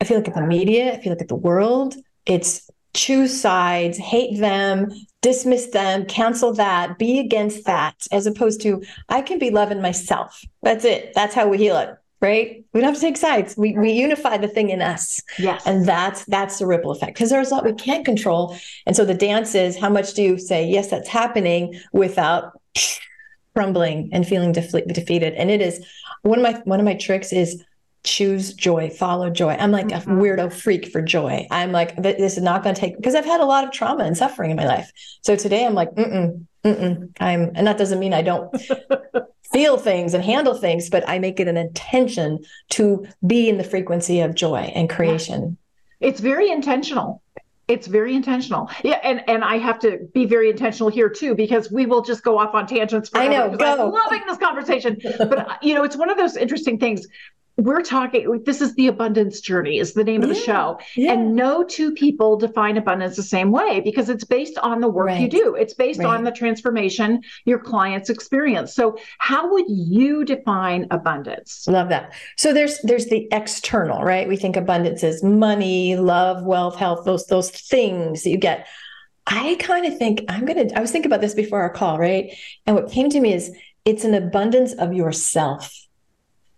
I 0.00 0.04
feel 0.04 0.18
like 0.18 0.28
at 0.28 0.34
the 0.34 0.42
media, 0.42 0.94
I 0.94 1.00
feel 1.00 1.12
like 1.12 1.22
at 1.22 1.28
the 1.28 1.36
world, 1.36 1.94
it's 2.26 2.68
choose 2.94 3.40
sides, 3.40 3.96
hate 3.96 4.38
them, 4.38 4.90
dismiss 5.22 5.68
them, 5.68 6.04
cancel 6.06 6.52
that, 6.54 6.98
be 6.98 7.18
against 7.18 7.64
that, 7.64 7.94
as 8.10 8.26
opposed 8.26 8.60
to 8.62 8.82
I 9.08 9.22
can 9.22 9.38
be 9.38 9.50
loving 9.50 9.80
myself. 9.80 10.44
That's 10.62 10.84
it. 10.84 11.12
That's 11.14 11.34
how 11.34 11.48
we 11.48 11.58
heal 11.58 11.78
it. 11.78 11.90
Right? 12.20 12.64
We 12.72 12.80
don't 12.80 12.90
have 12.90 12.94
to 12.94 13.00
take 13.00 13.16
sides. 13.16 13.56
We 13.56 13.76
we 13.76 13.92
unify 13.92 14.36
the 14.36 14.48
thing 14.48 14.70
in 14.70 14.82
us. 14.82 15.20
Yes. 15.38 15.62
And 15.66 15.86
that's 15.86 16.24
that's 16.26 16.58
the 16.58 16.66
ripple 16.66 16.90
effect. 16.92 17.14
Because 17.14 17.30
there's 17.30 17.50
a 17.50 17.54
lot 17.54 17.64
we 17.64 17.72
can't 17.72 18.04
control. 18.04 18.56
And 18.86 18.94
so 18.94 19.04
the 19.04 19.14
dance 19.14 19.54
is 19.54 19.76
how 19.76 19.88
much 19.88 20.14
do 20.14 20.22
you 20.22 20.38
say, 20.38 20.64
yes, 20.66 20.90
that's 20.90 21.08
happening 21.08 21.80
without 21.92 22.52
crumbling 23.54 24.10
and 24.12 24.26
feeling 24.26 24.52
defeated. 24.52 25.34
And 25.34 25.50
it 25.50 25.60
is 25.60 25.84
one 26.22 26.38
of 26.38 26.42
my 26.42 26.60
one 26.64 26.80
of 26.80 26.86
my 26.86 26.94
tricks 26.94 27.32
is 27.32 27.62
choose 28.04 28.52
joy, 28.54 28.90
follow 28.90 29.30
joy. 29.30 29.56
I'm 29.58 29.70
like 29.70 29.88
mm-hmm. 29.88 30.10
a 30.10 30.14
weirdo 30.14 30.52
freak 30.52 30.88
for 30.88 31.00
joy. 31.00 31.46
I'm 31.50 31.72
like, 31.72 31.96
this 31.96 32.36
is 32.36 32.42
not 32.42 32.62
going 32.62 32.74
to 32.74 32.80
take 32.80 32.96
because 32.96 33.14
I've 33.14 33.24
had 33.24 33.40
a 33.40 33.44
lot 33.46 33.64
of 33.64 33.70
trauma 33.70 34.04
and 34.04 34.16
suffering 34.16 34.50
in 34.50 34.56
my 34.56 34.66
life. 34.66 34.90
So 35.22 35.36
today 35.36 35.64
I'm 35.64 35.74
like, 35.74 35.90
mm-mm, 35.92 36.44
mm-mm. 36.64 37.12
I'm, 37.20 37.52
and 37.54 37.66
that 37.66 37.78
doesn't 37.78 38.00
mean 38.00 38.12
I 38.12 38.22
don't 38.22 38.54
feel 39.52 39.76
things 39.76 40.14
and 40.14 40.24
handle 40.24 40.54
things, 40.54 40.90
but 40.90 41.08
I 41.08 41.18
make 41.18 41.38
it 41.38 41.48
an 41.48 41.56
intention 41.56 42.40
to 42.70 43.06
be 43.24 43.48
in 43.48 43.58
the 43.58 43.64
frequency 43.64 44.20
of 44.20 44.34
joy 44.34 44.72
and 44.74 44.90
creation. 44.90 45.56
It's 46.00 46.20
very 46.20 46.50
intentional. 46.50 47.22
It's 47.68 47.86
very 47.86 48.14
intentional. 48.14 48.68
Yeah, 48.82 48.98
and 49.04 49.22
and 49.28 49.44
I 49.44 49.56
have 49.58 49.78
to 49.80 49.98
be 50.12 50.26
very 50.26 50.50
intentional 50.50 50.90
here 50.90 51.08
too 51.08 51.34
because 51.34 51.70
we 51.70 51.86
will 51.86 52.02
just 52.02 52.24
go 52.24 52.38
off 52.38 52.54
on 52.54 52.66
tangents. 52.66 53.10
I 53.14 53.28
know. 53.28 53.56
Go. 53.56 53.86
I'm 53.86 53.90
loving 53.92 54.22
this 54.26 54.38
conversation, 54.38 54.98
but 55.18 55.38
uh, 55.38 55.56
you 55.62 55.74
know, 55.74 55.84
it's 55.84 55.96
one 55.96 56.10
of 56.10 56.16
those 56.16 56.36
interesting 56.36 56.78
things 56.78 57.06
we're 57.56 57.82
talking 57.82 58.42
this 58.44 58.60
is 58.60 58.74
the 58.74 58.86
abundance 58.86 59.40
journey 59.40 59.78
is 59.78 59.92
the 59.92 60.04
name 60.04 60.22
of 60.22 60.28
the 60.28 60.34
show. 60.34 60.78
Yeah. 60.96 61.12
and 61.12 61.34
no 61.34 61.64
two 61.64 61.92
people 61.92 62.36
define 62.36 62.76
abundance 62.76 63.16
the 63.16 63.22
same 63.22 63.50
way 63.50 63.80
because 63.80 64.08
it's 64.08 64.24
based 64.24 64.58
on 64.58 64.80
the 64.80 64.88
work 64.88 65.08
right. 65.08 65.20
you 65.20 65.28
do. 65.28 65.54
It's 65.54 65.74
based 65.74 66.00
right. 66.00 66.08
on 66.08 66.24
the 66.24 66.30
transformation 66.30 67.22
your 67.44 67.58
clients 67.58 68.08
experience. 68.10 68.74
So 68.74 68.96
how 69.18 69.50
would 69.52 69.66
you 69.68 70.24
define 70.24 70.86
abundance? 70.90 71.66
Love 71.68 71.88
that. 71.90 72.12
So 72.36 72.52
there's 72.52 72.78
there's 72.82 73.06
the 73.06 73.28
external 73.32 74.02
right? 74.02 74.26
We 74.26 74.36
think 74.36 74.56
abundance 74.56 75.02
is 75.02 75.22
money 75.22 75.96
love 75.96 76.44
wealth 76.44 76.76
health 76.76 77.04
those 77.04 77.26
those 77.26 77.50
things 77.50 78.22
that 78.22 78.30
you 78.30 78.38
get. 78.38 78.66
I 79.26 79.56
kind 79.60 79.86
of 79.86 79.96
think 79.98 80.24
i'm 80.28 80.44
gonna 80.44 80.66
i 80.74 80.80
was 80.80 80.90
thinking 80.90 81.08
about 81.08 81.20
this 81.20 81.34
before 81.34 81.60
our 81.60 81.70
call 81.70 81.98
right? 81.98 82.34
And 82.66 82.74
what 82.74 82.90
came 82.90 83.08
to 83.10 83.20
me 83.20 83.32
is 83.34 83.54
it's 83.84 84.04
an 84.04 84.14
abundance 84.14 84.72
of 84.74 84.92
yourself 84.92 85.81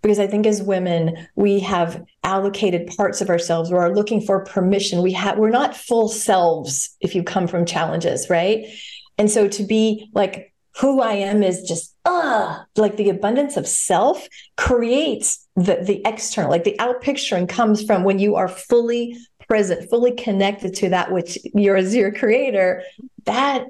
because 0.05 0.19
I 0.19 0.27
think 0.27 0.47
as 0.47 0.63
women, 0.63 1.27
we 1.35 1.61
have 1.61 2.05
allocated 2.25 2.89
parts 2.95 3.23
of 3.23 3.31
ourselves 3.31 3.73
or 3.73 3.81
are 3.81 3.95
looking 3.95 4.21
for 4.21 4.45
permission. 4.45 5.01
We 5.01 5.13
have 5.13 5.39
we're 5.39 5.49
not 5.49 5.75
full 5.75 6.09
selves 6.09 6.95
if 7.01 7.15
you 7.15 7.23
come 7.23 7.47
from 7.49 7.65
challenges, 7.65 8.29
right? 8.29 8.67
And 9.17 9.31
so 9.31 9.49
to 9.49 9.65
be 9.65 10.11
like 10.13 10.53
who 10.79 11.01
I 11.01 11.13
am 11.13 11.43
is 11.43 11.63
just 11.63 11.97
uh 12.05 12.65
like 12.77 12.99
the 12.99 13.09
abundance 13.09 13.57
of 13.57 13.67
self 13.67 14.29
creates 14.59 15.49
the 15.57 15.77
the 15.77 16.03
external, 16.05 16.51
like 16.51 16.65
the 16.65 16.79
out 16.79 17.01
picturing 17.01 17.47
comes 17.47 17.83
from 17.83 18.05
when 18.05 18.19
you 18.19 18.37
are 18.37 18.49
fully 18.49 19.17
present, 19.49 19.89
fully 19.89 20.13
connected 20.13 20.75
to 20.75 20.91
that 20.91 21.13
which 21.13 21.39
you're 21.55 21.77
as 21.77 21.95
your 21.95 22.13
creator. 22.13 22.83
That 23.25 23.69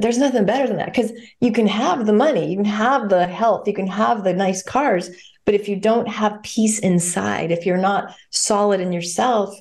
there's 0.00 0.18
nothing 0.18 0.44
better 0.44 0.66
than 0.66 0.78
that 0.78 0.92
because 0.92 1.12
you 1.40 1.52
can 1.52 1.68
have 1.68 2.04
the 2.04 2.12
money, 2.12 2.50
you 2.50 2.56
can 2.56 2.64
have 2.64 3.08
the 3.08 3.28
health, 3.28 3.68
you 3.68 3.74
can 3.74 3.86
have 3.86 4.24
the 4.24 4.34
nice 4.34 4.60
cars, 4.60 5.10
but 5.48 5.54
if 5.54 5.66
you 5.66 5.76
don't 5.76 6.06
have 6.08 6.42
peace 6.42 6.78
inside, 6.78 7.50
if 7.50 7.64
you're 7.64 7.78
not 7.78 8.14
solid 8.28 8.82
in 8.82 8.92
yourself, 8.92 9.58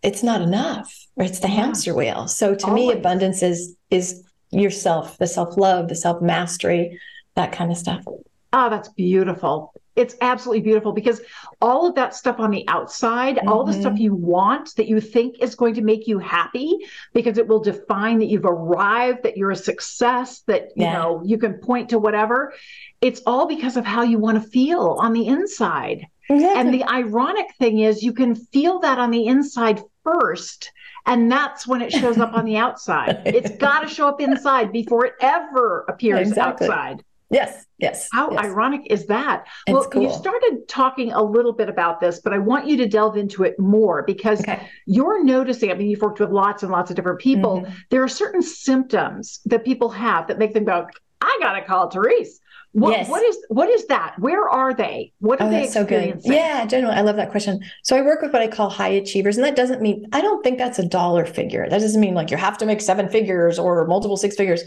it's 0.00 0.22
not 0.22 0.40
enough. 0.40 1.08
Or 1.16 1.24
it's 1.24 1.40
the 1.40 1.48
hamster 1.48 1.92
wheel. 1.92 2.28
So 2.28 2.54
to 2.54 2.66
Always. 2.68 2.86
me, 2.86 2.92
abundance 2.92 3.42
is 3.42 3.74
is 3.90 4.22
yourself, 4.52 5.18
the 5.18 5.26
self-love, 5.26 5.88
the 5.88 5.96
self-mastery, 5.96 7.00
that 7.34 7.50
kind 7.50 7.72
of 7.72 7.78
stuff. 7.78 8.04
Oh, 8.52 8.70
that's 8.70 8.90
beautiful. 8.90 9.74
It's 9.94 10.16
absolutely 10.20 10.62
beautiful 10.62 10.92
because 10.92 11.20
all 11.60 11.86
of 11.86 11.94
that 11.96 12.14
stuff 12.14 12.40
on 12.40 12.50
the 12.50 12.66
outside, 12.68 13.36
mm-hmm. 13.36 13.48
all 13.48 13.64
the 13.64 13.72
stuff 13.72 13.92
mm-hmm. 13.92 14.02
you 14.02 14.14
want 14.14 14.74
that 14.76 14.88
you 14.88 15.00
think 15.00 15.40
is 15.40 15.54
going 15.54 15.74
to 15.74 15.82
make 15.82 16.06
you 16.06 16.18
happy 16.18 16.78
because 17.12 17.38
it 17.38 17.46
will 17.46 17.60
define 17.60 18.18
that 18.20 18.26
you've 18.26 18.46
arrived, 18.46 19.22
that 19.24 19.36
you're 19.36 19.50
a 19.50 19.56
success, 19.56 20.40
that 20.46 20.70
you 20.76 20.84
yeah. 20.84 20.94
know 20.94 21.22
you 21.24 21.36
can 21.36 21.54
point 21.54 21.90
to 21.90 21.98
whatever 21.98 22.54
it's 23.02 23.20
all 23.26 23.46
because 23.46 23.76
of 23.76 23.84
how 23.84 24.02
you 24.02 24.18
want 24.18 24.42
to 24.42 24.48
feel 24.48 24.96
on 25.00 25.12
the 25.12 25.26
inside. 25.26 26.06
Exactly. 26.30 26.60
And 26.60 26.72
the 26.72 26.84
ironic 26.84 27.52
thing 27.58 27.80
is, 27.80 28.02
you 28.02 28.12
can 28.12 28.36
feel 28.36 28.78
that 28.78 28.98
on 28.98 29.10
the 29.10 29.26
inside 29.26 29.82
first. 30.04 30.70
And 31.04 31.30
that's 31.30 31.66
when 31.66 31.82
it 31.82 31.90
shows 31.90 32.18
up 32.18 32.32
on 32.32 32.44
the 32.44 32.56
outside. 32.56 33.22
It's 33.26 33.50
got 33.58 33.80
to 33.80 33.88
show 33.88 34.08
up 34.08 34.20
inside 34.20 34.72
before 34.72 35.04
it 35.04 35.14
ever 35.20 35.84
appears 35.88 36.28
exactly. 36.28 36.68
outside. 36.68 37.04
Yes, 37.32 37.64
yes. 37.78 38.08
How 38.12 38.30
yes. 38.30 38.44
ironic 38.44 38.82
is 38.90 39.06
that? 39.06 39.46
It's 39.66 39.74
well, 39.74 39.88
cool. 39.88 40.02
you 40.02 40.10
started 40.10 40.68
talking 40.68 41.12
a 41.12 41.22
little 41.22 41.52
bit 41.52 41.68
about 41.68 42.00
this, 42.00 42.20
but 42.20 42.32
I 42.32 42.38
want 42.38 42.66
you 42.66 42.76
to 42.76 42.86
delve 42.86 43.16
into 43.16 43.42
it 43.42 43.58
more 43.58 44.02
because 44.02 44.40
okay. 44.40 44.68
you're 44.86 45.24
noticing, 45.24 45.70
I 45.70 45.74
mean, 45.74 45.88
you've 45.88 46.02
worked 46.02 46.20
with 46.20 46.30
lots 46.30 46.62
and 46.62 46.70
lots 46.70 46.90
of 46.90 46.96
different 46.96 47.20
people. 47.20 47.62
Mm-hmm. 47.62 47.72
There 47.90 48.02
are 48.02 48.08
certain 48.08 48.42
symptoms 48.42 49.40
that 49.46 49.64
people 49.64 49.88
have 49.90 50.28
that 50.28 50.38
make 50.38 50.52
them 50.52 50.64
go, 50.64 50.86
I 51.22 51.38
got 51.40 51.54
to 51.54 51.62
call 51.62 51.90
Therese. 51.90 52.38
What, 52.72 52.92
yes. 52.92 53.08
what 53.08 53.22
is 53.22 53.36
what 53.48 53.68
is 53.68 53.86
that? 53.88 54.14
Where 54.18 54.48
are 54.48 54.72
they? 54.72 55.12
What 55.18 55.42
are 55.42 55.48
oh, 55.48 55.50
they 55.50 55.64
experiencing? 55.64 56.22
So 56.22 56.28
good. 56.28 56.34
Yeah, 56.34 56.64
generally, 56.64 56.94
I 56.94 57.02
love 57.02 57.16
that 57.16 57.30
question. 57.30 57.60
So 57.82 57.96
I 57.96 58.00
work 58.00 58.22
with 58.22 58.32
what 58.32 58.40
I 58.40 58.48
call 58.48 58.70
high 58.70 58.88
achievers, 58.88 59.36
and 59.36 59.44
that 59.44 59.56
doesn't 59.56 59.82
mean 59.82 60.06
I 60.12 60.22
don't 60.22 60.42
think 60.42 60.56
that's 60.56 60.78
a 60.78 60.86
dollar 60.86 61.26
figure. 61.26 61.68
That 61.68 61.80
doesn't 61.80 62.00
mean 62.00 62.14
like 62.14 62.30
you 62.30 62.38
have 62.38 62.56
to 62.58 62.66
make 62.66 62.80
seven 62.80 63.10
figures 63.10 63.58
or 63.58 63.86
multiple 63.86 64.16
six 64.16 64.36
figures. 64.36 64.62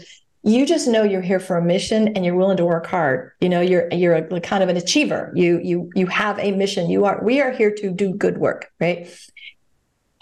You 0.46 0.64
just 0.64 0.86
know 0.86 1.02
you're 1.02 1.22
here 1.22 1.40
for 1.40 1.56
a 1.56 1.62
mission 1.62 2.08
and 2.14 2.24
you're 2.24 2.36
willing 2.36 2.56
to 2.58 2.64
work 2.64 2.86
hard. 2.86 3.32
You 3.40 3.48
know, 3.48 3.60
you're 3.60 3.92
you're 3.92 4.14
a, 4.14 4.40
kind 4.40 4.62
of 4.62 4.68
an 4.68 4.76
achiever. 4.76 5.32
You 5.34 5.58
you 5.58 5.90
you 5.96 6.06
have 6.06 6.38
a 6.38 6.52
mission. 6.52 6.88
You 6.88 7.04
are 7.04 7.20
we 7.20 7.40
are 7.40 7.50
here 7.50 7.74
to 7.74 7.90
do 7.90 8.14
good 8.14 8.38
work, 8.38 8.70
right? 8.80 9.12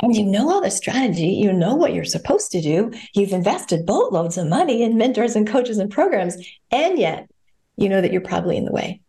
And 0.00 0.16
you 0.16 0.24
know 0.24 0.50
all 0.50 0.62
the 0.62 0.70
strategy, 0.70 1.28
you 1.28 1.52
know 1.52 1.74
what 1.74 1.92
you're 1.92 2.04
supposed 2.04 2.52
to 2.52 2.62
do. 2.62 2.90
You've 3.14 3.32
invested 3.32 3.84
boatloads 3.84 4.38
of 4.38 4.48
money 4.48 4.82
in 4.82 4.96
mentors 4.96 5.36
and 5.36 5.46
coaches 5.46 5.76
and 5.76 5.90
programs, 5.90 6.36
and 6.70 6.98
yet 6.98 7.28
you 7.76 7.90
know 7.90 8.00
that 8.00 8.10
you're 8.10 8.22
probably 8.22 8.56
in 8.56 8.64
the 8.64 8.72
way. 8.72 9.02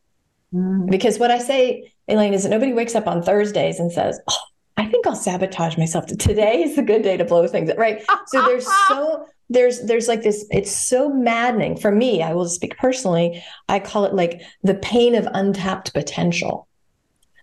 Mm. 0.54 0.92
Because 0.92 1.18
what 1.18 1.32
I 1.32 1.38
say, 1.38 1.94
Elaine, 2.10 2.34
is 2.34 2.44
that 2.44 2.50
nobody 2.50 2.74
wakes 2.74 2.94
up 2.94 3.08
on 3.08 3.24
Thursdays 3.24 3.80
and 3.80 3.90
says, 3.90 4.20
Oh, 4.30 4.38
I 4.76 4.86
think 4.86 5.08
I'll 5.08 5.16
sabotage 5.16 5.78
myself. 5.78 6.08
Today 6.08 6.64
is 6.64 6.78
a 6.78 6.84
good 6.84 7.04
day 7.04 7.16
to 7.16 7.24
blow 7.24 7.48
things 7.48 7.70
up, 7.70 7.78
right? 7.78 8.04
so 8.28 8.42
there's 8.46 8.68
so 8.90 9.26
there's 9.50 9.82
there's 9.82 10.08
like 10.08 10.24
this 10.24 10.46
it's 10.50 10.76
so 10.76 11.10
maddening 11.10 11.78
for 11.78 11.92
me 11.92 12.22
i 12.24 12.34
will 12.34 12.48
speak 12.48 12.76
personally 12.78 13.44
i 13.70 13.80
call 13.80 14.06
it 14.06 14.14
like 14.14 14.42
the 14.64 14.76
pain 14.76 15.16
of 15.16 15.28
untapped 15.34 15.94
potential 15.94 16.68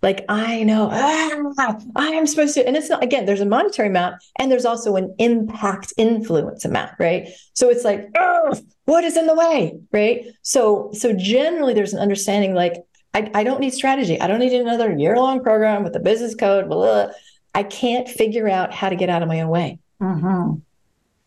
like 0.02 0.24
I 0.28 0.64
know 0.64 0.88
ah, 0.90 1.76
I 1.94 2.08
am 2.08 2.26
supposed 2.26 2.54
to, 2.54 2.66
and 2.66 2.76
it's 2.76 2.90
not 2.90 3.04
again. 3.04 3.24
There's 3.24 3.40
a 3.40 3.46
monetary 3.46 3.88
amount, 3.88 4.16
and 4.36 4.50
there's 4.50 4.64
also 4.64 4.96
an 4.96 5.14
impact 5.18 5.92
influence 5.96 6.64
amount, 6.64 6.90
right? 6.98 7.28
So 7.54 7.70
it's 7.70 7.84
like, 7.84 8.10
oh, 8.18 8.52
what 8.86 9.04
is 9.04 9.16
in 9.16 9.28
the 9.28 9.34
way, 9.34 9.78
right? 9.92 10.26
So 10.42 10.90
so 10.92 11.12
generally, 11.12 11.72
there's 11.72 11.92
an 11.92 12.00
understanding 12.00 12.52
like 12.52 12.82
I, 13.14 13.30
I 13.32 13.44
don't 13.44 13.60
need 13.60 13.74
strategy. 13.74 14.20
I 14.20 14.26
don't 14.26 14.40
need 14.40 14.52
another 14.52 14.92
year 14.92 15.16
long 15.16 15.40
program 15.40 15.84
with 15.84 15.94
a 15.94 16.00
business 16.00 16.34
code. 16.34 16.68
Blah, 16.68 17.04
blah. 17.06 17.14
I 17.54 17.62
can't 17.62 18.08
figure 18.08 18.48
out 18.48 18.72
how 18.72 18.88
to 18.88 18.96
get 18.96 19.08
out 19.08 19.22
of 19.22 19.28
my 19.28 19.40
own 19.42 19.50
way. 19.50 19.78
Mm-hmm. 20.00 20.54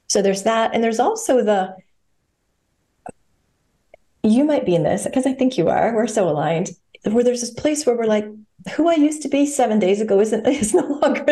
So 0.08 0.22
there's 0.22 0.44
that, 0.44 0.72
and 0.74 0.84
there's 0.84 1.00
also 1.00 1.44
the 1.44 1.76
you 4.24 4.44
might 4.44 4.66
be 4.66 4.76
in 4.76 4.84
this 4.84 5.04
because 5.04 5.26
I 5.28 5.34
think 5.34 5.58
you 5.58 5.70
are. 5.70 5.94
We're 5.94 6.08
so 6.08 6.28
aligned 6.28 6.72
where 7.04 7.24
there's 7.24 7.42
this 7.42 7.52
place 7.52 7.86
where 7.86 7.96
we're 7.96 8.06
like, 8.06 8.26
who 8.76 8.90
I 8.90 8.96
used 8.96 9.22
to 9.22 9.30
be 9.30 9.46
seven 9.46 9.78
days 9.78 10.02
ago 10.02 10.20
isn't 10.20 10.48
is 10.48 10.74
no 10.74 10.88
longer 10.88 11.24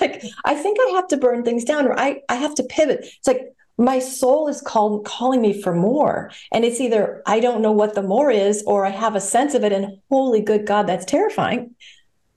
like 0.00 0.24
I 0.44 0.54
think 0.54 0.78
I 0.80 0.92
have 0.94 1.08
to 1.08 1.18
burn 1.18 1.44
things 1.44 1.64
down 1.64 1.86
or 1.86 1.98
I 1.98 2.22
I 2.28 2.36
have 2.36 2.54
to 2.56 2.62
pivot. 2.62 3.00
It's 3.00 3.26
like 3.26 3.52
my 3.78 3.98
soul 3.98 4.48
is 4.48 4.60
called 4.60 5.04
calling 5.04 5.40
me 5.40 5.60
for 5.60 5.74
more. 5.74 6.30
And 6.52 6.64
it's 6.64 6.80
either 6.80 7.22
I 7.26 7.40
don't 7.40 7.62
know 7.62 7.72
what 7.72 7.94
the 7.94 8.02
more 8.02 8.30
is, 8.30 8.62
or 8.66 8.86
I 8.86 8.90
have 8.90 9.16
a 9.16 9.20
sense 9.20 9.54
of 9.54 9.64
it, 9.64 9.72
and 9.72 9.98
holy 10.10 10.40
good 10.40 10.66
God, 10.66 10.86
that's 10.86 11.04
terrifying. 11.04 11.74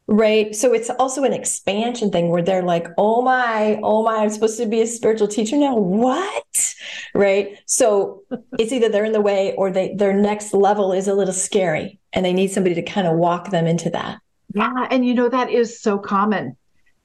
Right. 0.08 0.56
So 0.56 0.72
it's 0.72 0.92
also 0.92 1.24
an 1.24 1.34
expansion 1.34 2.12
thing 2.12 2.30
where 2.30 2.44
they're 2.44 2.62
like, 2.62 2.88
oh 2.98 3.24
my, 3.24 3.80
oh 3.82 4.04
my, 4.04 4.18
I'm 4.18 4.30
supposed 4.30 4.58
to 4.60 4.68
be 4.68 4.82
a 4.82 4.88
spiritual 4.88 5.28
teacher 5.28 5.58
now. 5.58 5.76
What? 5.76 6.76
Right. 7.16 7.58
So 7.66 8.22
it's 8.60 8.72
either 8.72 8.90
they're 8.90 9.06
in 9.06 9.14
the 9.14 9.22
way 9.22 9.56
or 9.58 9.72
they 9.72 9.96
their 9.96 10.14
next 10.14 10.54
level 10.54 10.94
is 10.94 11.08
a 11.08 11.16
little 11.16 11.34
scary 11.34 12.00
and 12.14 12.24
they 12.24 12.34
need 12.34 12.52
somebody 12.52 12.76
to 12.76 12.84
kind 12.84 13.08
of 13.08 13.18
walk 13.18 13.50
them 13.50 13.66
into 13.66 13.90
that. 13.92 14.20
Yeah. 14.54 14.88
And 14.92 15.06
you 15.06 15.16
know, 15.16 15.28
that 15.28 15.50
is 15.50 15.82
so 15.82 15.98
common. 15.98 16.56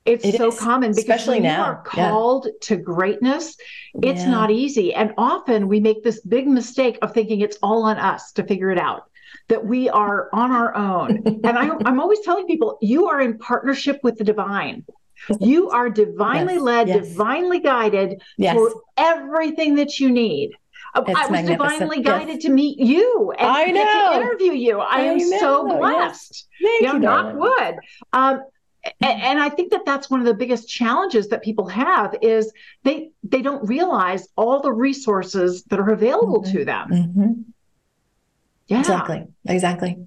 It's 0.04 0.24
it 0.24 0.36
so 0.36 0.48
is, 0.48 0.58
common 0.58 0.90
because 0.90 1.04
especially 1.04 1.40
now. 1.40 1.62
are 1.62 1.82
called 1.82 2.46
yeah. 2.46 2.52
to 2.62 2.76
greatness. 2.76 3.56
It's 4.02 4.22
yeah. 4.22 4.30
not 4.30 4.50
easy. 4.50 4.92
And 4.92 5.14
often 5.16 5.68
we 5.68 5.80
make 5.80 6.02
this 6.02 6.20
big 6.20 6.46
mistake 6.46 6.98
of 7.00 7.14
thinking 7.14 7.40
it's 7.40 7.58
all 7.62 7.82
on 7.84 7.96
us 7.96 8.32
to 8.32 8.44
figure 8.44 8.70
it 8.70 8.78
out 8.78 9.10
that 9.50 9.66
we 9.66 9.88
are 9.88 10.30
on 10.32 10.52
our 10.52 10.74
own. 10.74 11.22
and 11.26 11.58
I, 11.58 11.66
am 11.66 12.00
always 12.00 12.20
telling 12.20 12.46
people, 12.46 12.78
you 12.80 13.08
are 13.08 13.20
in 13.20 13.36
partnership 13.38 14.00
with 14.02 14.16
the 14.16 14.24
divine. 14.24 14.84
You 15.38 15.68
are 15.68 15.90
divinely 15.90 16.54
yes, 16.54 16.62
led, 16.62 16.88
yes. 16.88 17.08
divinely 17.08 17.60
guided 17.60 18.22
yes. 18.38 18.54
for 18.54 18.72
everything 18.96 19.74
that 19.74 20.00
you 20.00 20.10
need. 20.10 20.52
Uh, 20.94 21.04
it's 21.06 21.20
I 21.20 21.26
was 21.26 21.46
divinely 21.46 22.00
guided 22.00 22.40
to 22.40 22.48
meet 22.48 22.78
you 22.78 23.32
and 23.38 23.48
I 23.48 23.66
know. 23.66 24.10
to 24.12 24.16
interview 24.16 24.52
you. 24.52 24.80
I, 24.80 24.96
I 24.96 25.00
am 25.02 25.18
know. 25.18 25.38
so 25.38 25.78
blessed. 25.78 26.48
Thank 26.62 26.82
you, 26.82 26.92
know, 26.94 26.98
knock 26.98 27.34
wood. 27.36 27.76
Um, 28.12 28.42
and, 29.02 29.22
and, 29.22 29.38
I 29.38 29.50
think 29.50 29.72
that 29.72 29.84
that's 29.84 30.08
one 30.08 30.20
of 30.20 30.26
the 30.26 30.32
biggest 30.32 30.66
challenges 30.66 31.28
that 31.28 31.42
people 31.42 31.68
have 31.68 32.16
is 32.22 32.50
they 32.82 33.10
they 33.22 33.42
don't 33.42 33.68
realize 33.68 34.26
all 34.36 34.62
the 34.62 34.72
resources 34.72 35.64
that 35.64 35.78
are 35.78 35.90
available 35.90 36.42
mm-hmm. 36.42 36.56
to 36.56 36.64
them. 36.64 36.88
Mm-hmm. 36.90 37.32
Yeah. 38.70 38.78
Exactly. 38.78 39.26
Exactly. 39.46 40.06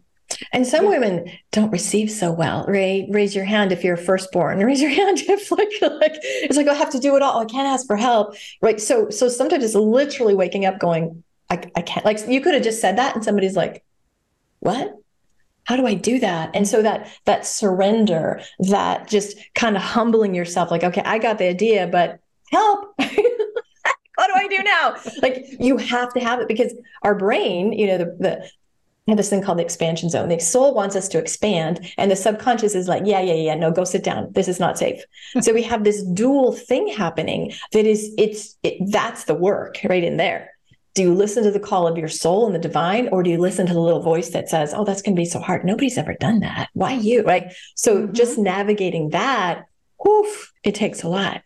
And 0.52 0.66
some 0.66 0.88
women 0.88 1.30
don't 1.52 1.70
receive 1.70 2.10
so 2.10 2.32
well. 2.32 2.66
Ray, 2.66 3.08
raise 3.12 3.36
your 3.36 3.46
hand 3.46 3.72
if 3.72 3.84
you're 3.84 3.96
a 3.96 3.98
firstborn. 3.98 4.58
Raise 4.66 4.82
your 4.82 4.90
hand 4.90 5.20
if 5.20 5.52
like, 5.52 5.70
like 5.82 6.14
it's 6.24 6.58
like 6.58 6.68
I 6.68 6.74
have 6.74 6.90
to 6.92 7.00
do 7.00 7.16
it 7.16 7.22
all. 7.22 7.40
I 7.40 7.46
can't 7.46 7.68
ask 7.68 7.86
for 7.86 7.98
help. 7.98 8.36
Right. 8.62 8.80
So 8.80 9.10
so 9.10 9.28
sometimes 9.28 9.64
it's 9.64 9.76
literally 9.76 10.34
waking 10.34 10.66
up 10.66 10.80
going, 10.80 11.24
I, 11.50 11.62
I 11.76 11.82
can't 11.82 12.06
like 12.06 12.20
you 12.28 12.42
could 12.42 12.54
have 12.54 12.64
just 12.64 12.82
said 12.82 12.98
that 12.98 13.16
and 13.16 13.24
somebody's 13.24 13.56
like, 13.56 13.84
What? 14.60 14.96
How 15.66 15.76
do 15.76 15.86
I 15.86 15.94
do 15.94 16.20
that? 16.20 16.52
And 16.56 16.68
so 16.68 16.82
that 16.82 17.10
that 17.26 17.46
surrender, 17.46 18.42
that 18.60 19.08
just 19.08 19.38
kind 19.56 19.76
of 19.76 19.82
humbling 19.84 20.34
yourself, 20.34 20.72
like, 20.72 20.84
okay, 20.84 21.04
I 21.06 21.20
got 21.20 21.38
the 21.38 21.48
idea, 21.48 21.88
but 21.88 22.20
help. 22.52 22.96
do 24.34 24.46
I 24.46 24.48
do 24.48 24.64
now? 24.64 24.96
Like 25.22 25.46
you 25.60 25.78
have 25.78 26.14
to 26.14 26.20
have 26.20 26.40
it 26.40 26.48
because 26.48 26.74
our 27.02 27.16
brain, 27.16 27.74
you 27.74 27.88
know, 27.88 27.98
the, 27.98 28.06
the 28.20 28.50
have 29.08 29.18
this 29.18 29.30
thing 29.30 29.42
called 29.42 29.60
the 29.60 29.64
expansion 29.64 30.10
zone. 30.10 30.30
The 30.30 30.40
soul 30.40 30.74
wants 30.74 30.96
us 30.96 31.10
to 31.10 31.20
expand, 31.20 31.94
and 31.98 32.10
the 32.10 32.16
subconscious 32.16 32.74
is 32.74 32.88
like, 32.88 33.04
yeah, 33.06 33.20
yeah, 33.20 33.34
yeah, 33.34 33.56
no, 33.56 33.72
go 33.72 33.84
sit 33.84 34.04
down. 34.04 34.32
This 34.32 34.48
is 34.48 34.60
not 34.60 34.78
safe. 34.78 35.04
so 35.42 35.54
we 35.54 35.64
have 35.64 35.84
this 35.84 36.04
dual 36.04 36.54
thing 36.54 36.88
happening 36.88 37.54
that 37.74 37.86
is, 37.86 38.14
it's, 38.18 38.58
it, 38.64 38.78
that's 38.92 39.26
the 39.26 39.34
work 39.34 39.80
right 39.90 40.04
in 40.04 40.18
there. 40.18 40.52
Do 40.96 41.02
you 41.02 41.14
listen 41.14 41.44
to 41.44 41.52
the 41.52 41.60
call 41.60 41.88
of 41.88 41.98
your 41.98 42.08
soul 42.08 42.46
and 42.46 42.54
the 42.54 42.60
divine, 42.60 43.10
or 43.10 43.24
do 43.24 43.30
you 43.30 43.40
listen 43.40 43.66
to 43.66 43.74
the 43.74 43.82
little 43.82 44.02
voice 44.02 44.30
that 44.30 44.48
says, 44.48 44.74
oh, 44.74 44.86
that's 44.86 45.02
going 45.02 45.16
to 45.16 45.20
be 45.20 45.26
so 45.26 45.40
hard? 45.40 45.66
Nobody's 45.66 45.98
ever 45.98 46.14
done 46.14 46.40
that. 46.42 46.70
Why 46.74 46.94
you? 46.94 47.24
Right. 47.24 47.52
So 47.76 48.04
mm-hmm. 48.04 48.14
just 48.14 48.38
navigating 48.38 49.10
that, 49.10 49.66
woof, 50.04 50.54
it 50.64 50.76
takes 50.76 51.04
a 51.04 51.10
lot. 51.10 51.42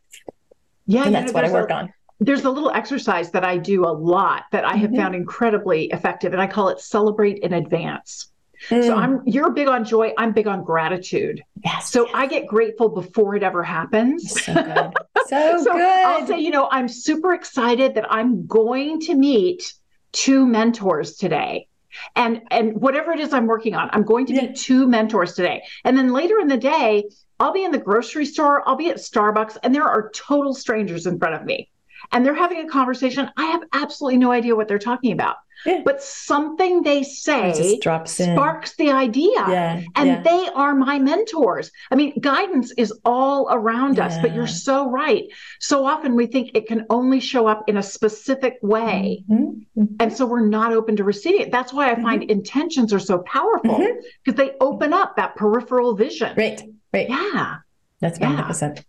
Yeah. 0.86 1.06
And 1.06 1.15
that's 1.15 1.34
what 1.34 1.45
I 1.45 1.52
work 1.52 1.69
a, 1.69 1.76
on 1.76 1.93
there's 2.20 2.46
a 2.46 2.50
little 2.50 2.72
exercise 2.72 3.32
that 3.32 3.44
I 3.44 3.58
do 3.58 3.86
a 3.86 3.94
lot 3.94 4.46
that 4.52 4.66
I 4.66 4.76
have 4.76 4.90
mm-hmm. 4.90 5.00
found 5.00 5.16
incredibly 5.16 5.86
effective, 5.86 6.34
and 6.34 6.42
I 6.42 6.48
call 6.48 6.70
it 6.70 6.80
celebrate 6.80 7.40
in 7.40 7.54
advance. 7.54 8.32
Mm. 8.70 8.86
So 8.86 8.96
I'm 8.96 9.22
you're 9.26 9.52
big 9.52 9.68
on 9.68 9.86
joy, 9.86 10.14
I'm 10.18 10.34
big 10.34 10.48
on 10.48 10.64
gratitude. 10.64 11.44
Yes. 11.64 11.92
So 11.92 12.08
I 12.14 12.26
get 12.26 12.48
grateful 12.48 12.90
before 12.90 13.36
it 13.36 13.44
ever 13.44 13.64
happens. 13.64 14.44
So 14.44 14.54
good. 14.54 14.94
So, 15.28 15.58
so 15.64 15.74
good. 15.74 16.06
I'll 16.06 16.26
say, 16.26 16.40
you 16.40 16.50
know, 16.50 16.68
I'm 16.72 16.88
super 16.88 17.34
excited 17.34 17.96
that 17.96 18.12
I'm 18.12 18.48
going 18.48 19.02
to 19.02 19.16
meet 19.16 19.74
two 20.12 20.48
mentors 20.48 21.18
today. 21.18 21.68
And 22.16 22.42
and 22.50 22.82
whatever 22.82 23.12
it 23.12 23.20
is 23.20 23.32
I'm 23.32 23.46
working 23.46 23.76
on, 23.76 23.90
I'm 23.92 24.04
going 24.04 24.26
to 24.28 24.34
yeah. 24.34 24.44
meet 24.44 24.56
two 24.56 24.88
mentors 24.88 25.34
today. 25.34 25.64
And 25.84 25.96
then 25.96 26.12
later 26.12 26.40
in 26.40 26.48
the 26.48 26.58
day, 26.58 27.10
I'll 27.40 27.54
be 27.54 27.64
in 27.64 27.72
the 27.72 27.78
grocery 27.78 28.26
store, 28.26 28.68
I'll 28.68 28.76
be 28.76 28.90
at 28.90 28.98
Starbucks, 28.98 29.58
and 29.62 29.74
there 29.74 29.84
are 29.84 30.10
total 30.16 30.56
strangers 30.56 31.06
in 31.06 31.20
front 31.20 31.36
of 31.36 31.46
me 31.46 31.70
and 32.12 32.26
they're 32.26 32.34
having 32.34 32.65
a 32.65 32.70
conversation. 32.70 33.30
I 33.38 33.46
have 33.46 33.63
absolutely 33.74 34.17
no 34.17 34.32
idea 34.32 34.56
what 34.56 34.67
they're 34.67 34.80
talking 34.80 35.12
about. 35.12 35.38
Yeah. 35.65 35.82
But 35.84 36.04
something 36.04 36.84
they 36.84 37.04
say 37.04 37.80
sparks 38.06 38.76
the 38.76 38.91
idea. 38.91 39.43
Yeah. 39.48 39.82
And 39.96 40.08
yeah. 40.08 40.22
they 40.22 40.50
are 40.54 40.76
my 40.76 41.00
mentors. 41.00 41.72
I 41.89 41.96
mean, 41.96 42.13
guidance 42.20 42.72
is 42.78 42.93
all 43.04 43.48
around 43.50 44.00
us, 44.00 44.17
but 44.22 44.36
you're 44.36 44.48
so 44.48 44.89
right. 44.89 45.26
So 45.60 45.86
often 45.86 46.15
we 46.15 46.28
think 46.28 46.52
it 46.54 46.67
can 46.67 46.86
only 46.89 47.20
show 47.20 47.48
up 47.48 47.63
in 47.67 47.78
a 47.78 47.84
specific 47.84 48.60
way. 48.62 49.24
Mm-hmm. 49.30 49.82
Mm-hmm. 49.82 49.96
And 50.00 50.13
so 50.13 50.26
we're 50.26 50.48
not 50.48 50.74
open 50.74 50.96
to 50.98 51.04
receiving 51.04 51.41
it. 51.41 51.52
That's 51.52 51.74
why 51.74 51.91
I 51.91 51.96
find 51.96 52.22
mm-hmm. 52.22 52.30
intentions 52.30 52.93
are 52.93 53.00
so 53.00 53.20
powerful 53.20 53.78
because 53.80 54.00
mm-hmm. 54.26 54.36
they 54.36 54.52
open 54.62 54.93
up 54.93 55.15
that 55.15 55.36
peripheral 55.36 55.96
vision. 55.96 56.36
Right. 56.38 56.62
Right. 56.93 57.10
Yeah. 57.10 57.58
That's 58.00 58.20
magnificent. 58.20 58.86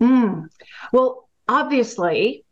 Mm. 0.00 0.48
Well, 0.92 1.28
obviously, 1.48 2.44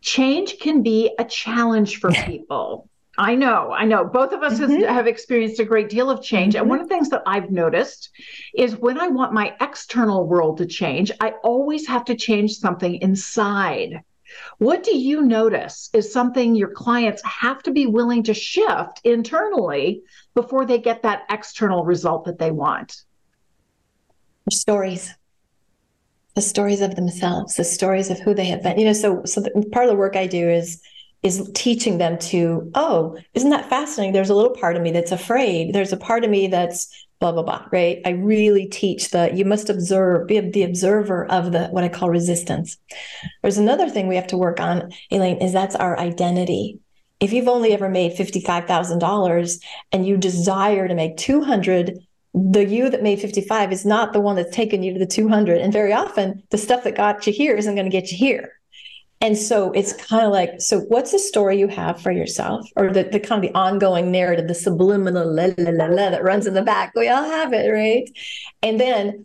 change 0.00 0.58
can 0.60 0.82
be 0.82 1.14
a 1.18 1.24
challenge 1.24 1.98
for 1.98 2.10
people. 2.10 2.88
I 3.18 3.34
know, 3.34 3.72
I 3.72 3.84
know. 3.84 4.04
Both 4.04 4.32
of 4.32 4.42
us 4.42 4.60
mm-hmm. 4.60 4.80
has, 4.80 4.84
have 4.84 5.06
experienced 5.06 5.60
a 5.60 5.64
great 5.64 5.88
deal 5.88 6.10
of 6.10 6.22
change. 6.22 6.54
Mm-hmm. 6.54 6.62
And 6.62 6.70
one 6.70 6.80
of 6.80 6.88
the 6.88 6.94
things 6.94 7.08
that 7.10 7.22
I've 7.26 7.50
noticed 7.50 8.10
is 8.54 8.76
when 8.76 9.00
I 9.00 9.08
want 9.08 9.32
my 9.32 9.54
external 9.60 10.26
world 10.26 10.58
to 10.58 10.66
change, 10.66 11.10
I 11.20 11.30
always 11.42 11.86
have 11.86 12.04
to 12.06 12.14
change 12.14 12.56
something 12.56 12.96
inside. 12.96 14.02
What 14.58 14.82
do 14.82 14.94
you 14.94 15.22
notice 15.22 15.88
is 15.94 16.12
something 16.12 16.54
your 16.54 16.72
clients 16.72 17.22
have 17.24 17.62
to 17.62 17.70
be 17.70 17.86
willing 17.86 18.22
to 18.24 18.34
shift 18.34 19.00
internally 19.04 20.02
before 20.34 20.66
they 20.66 20.78
get 20.78 21.02
that 21.02 21.22
external 21.30 21.84
result 21.84 22.24
that 22.24 22.38
they 22.38 22.50
want? 22.50 23.02
Stories 24.50 25.14
the 26.36 26.42
stories 26.42 26.82
of 26.82 26.94
themselves, 26.94 27.56
the 27.56 27.64
stories 27.64 28.10
of 28.10 28.20
who 28.20 28.34
they 28.34 28.44
have 28.44 28.62
been. 28.62 28.78
You 28.78 28.84
know, 28.84 28.92
so 28.92 29.24
so 29.24 29.40
the, 29.40 29.50
part 29.72 29.86
of 29.86 29.90
the 29.90 29.96
work 29.96 30.14
I 30.14 30.28
do 30.28 30.48
is 30.48 30.80
is 31.22 31.50
teaching 31.54 31.98
them 31.98 32.18
to, 32.18 32.70
oh, 32.76 33.18
isn't 33.34 33.50
that 33.50 33.68
fascinating? 33.68 34.12
There's 34.12 34.30
a 34.30 34.34
little 34.34 34.54
part 34.54 34.76
of 34.76 34.82
me 34.82 34.92
that's 34.92 35.10
afraid. 35.10 35.74
There's 35.74 35.92
a 35.92 35.96
part 35.96 36.22
of 36.22 36.30
me 36.30 36.46
that's 36.46 36.88
blah 37.18 37.32
blah 37.32 37.42
blah. 37.42 37.66
Right? 37.72 38.00
I 38.04 38.10
really 38.10 38.66
teach 38.66 39.10
the 39.10 39.32
you 39.34 39.46
must 39.46 39.70
observe, 39.70 40.28
be 40.28 40.38
the 40.38 40.62
observer 40.62 41.26
of 41.26 41.52
the 41.52 41.68
what 41.68 41.84
I 41.84 41.88
call 41.88 42.10
resistance. 42.10 42.76
There's 43.42 43.58
another 43.58 43.88
thing 43.88 44.06
we 44.06 44.16
have 44.16 44.28
to 44.28 44.36
work 44.36 44.60
on, 44.60 44.92
Elaine, 45.10 45.38
is 45.38 45.52
that's 45.52 45.74
our 45.74 45.98
identity 45.98 46.78
if 47.18 47.32
you've 47.32 47.48
only 47.48 47.72
ever 47.72 47.88
made 47.88 48.12
$55,000 48.12 49.64
and 49.92 50.06
you 50.06 50.16
desire 50.16 50.86
to 50.86 50.94
make 50.94 51.16
200 51.16 51.98
the 52.36 52.64
you 52.64 52.90
that 52.90 53.02
made 53.02 53.18
55 53.18 53.72
is 53.72 53.86
not 53.86 54.12
the 54.12 54.20
one 54.20 54.36
that's 54.36 54.54
taken 54.54 54.82
you 54.82 54.92
to 54.92 54.98
the 54.98 55.06
200 55.06 55.58
and 55.58 55.72
very 55.72 55.94
often 55.94 56.42
the 56.50 56.58
stuff 56.58 56.84
that 56.84 56.94
got 56.94 57.26
you 57.26 57.32
here 57.32 57.56
isn't 57.56 57.74
going 57.74 57.90
to 57.90 57.90
get 57.90 58.12
you 58.12 58.18
here. 58.18 58.52
And 59.22 59.38
so 59.38 59.72
it's 59.72 59.94
kind 59.94 60.26
of 60.26 60.32
like 60.32 60.60
so 60.60 60.80
what's 60.80 61.12
the 61.12 61.18
story 61.18 61.58
you 61.58 61.68
have 61.68 62.02
for 62.02 62.12
yourself 62.12 62.68
or 62.76 62.92
the, 62.92 63.04
the 63.04 63.18
kind 63.18 63.42
of 63.42 63.50
the 63.50 63.58
ongoing 63.58 64.12
narrative 64.12 64.48
the 64.48 64.54
subliminal 64.54 65.34
la, 65.34 65.48
la, 65.56 65.70
la, 65.70 65.86
la, 65.86 66.10
that 66.10 66.22
runs 66.22 66.46
in 66.46 66.52
the 66.52 66.60
back? 66.60 66.92
We 66.94 67.08
all 67.08 67.24
have 67.24 67.54
it 67.54 67.70
right? 67.70 68.06
And 68.62 68.78
then 68.78 69.24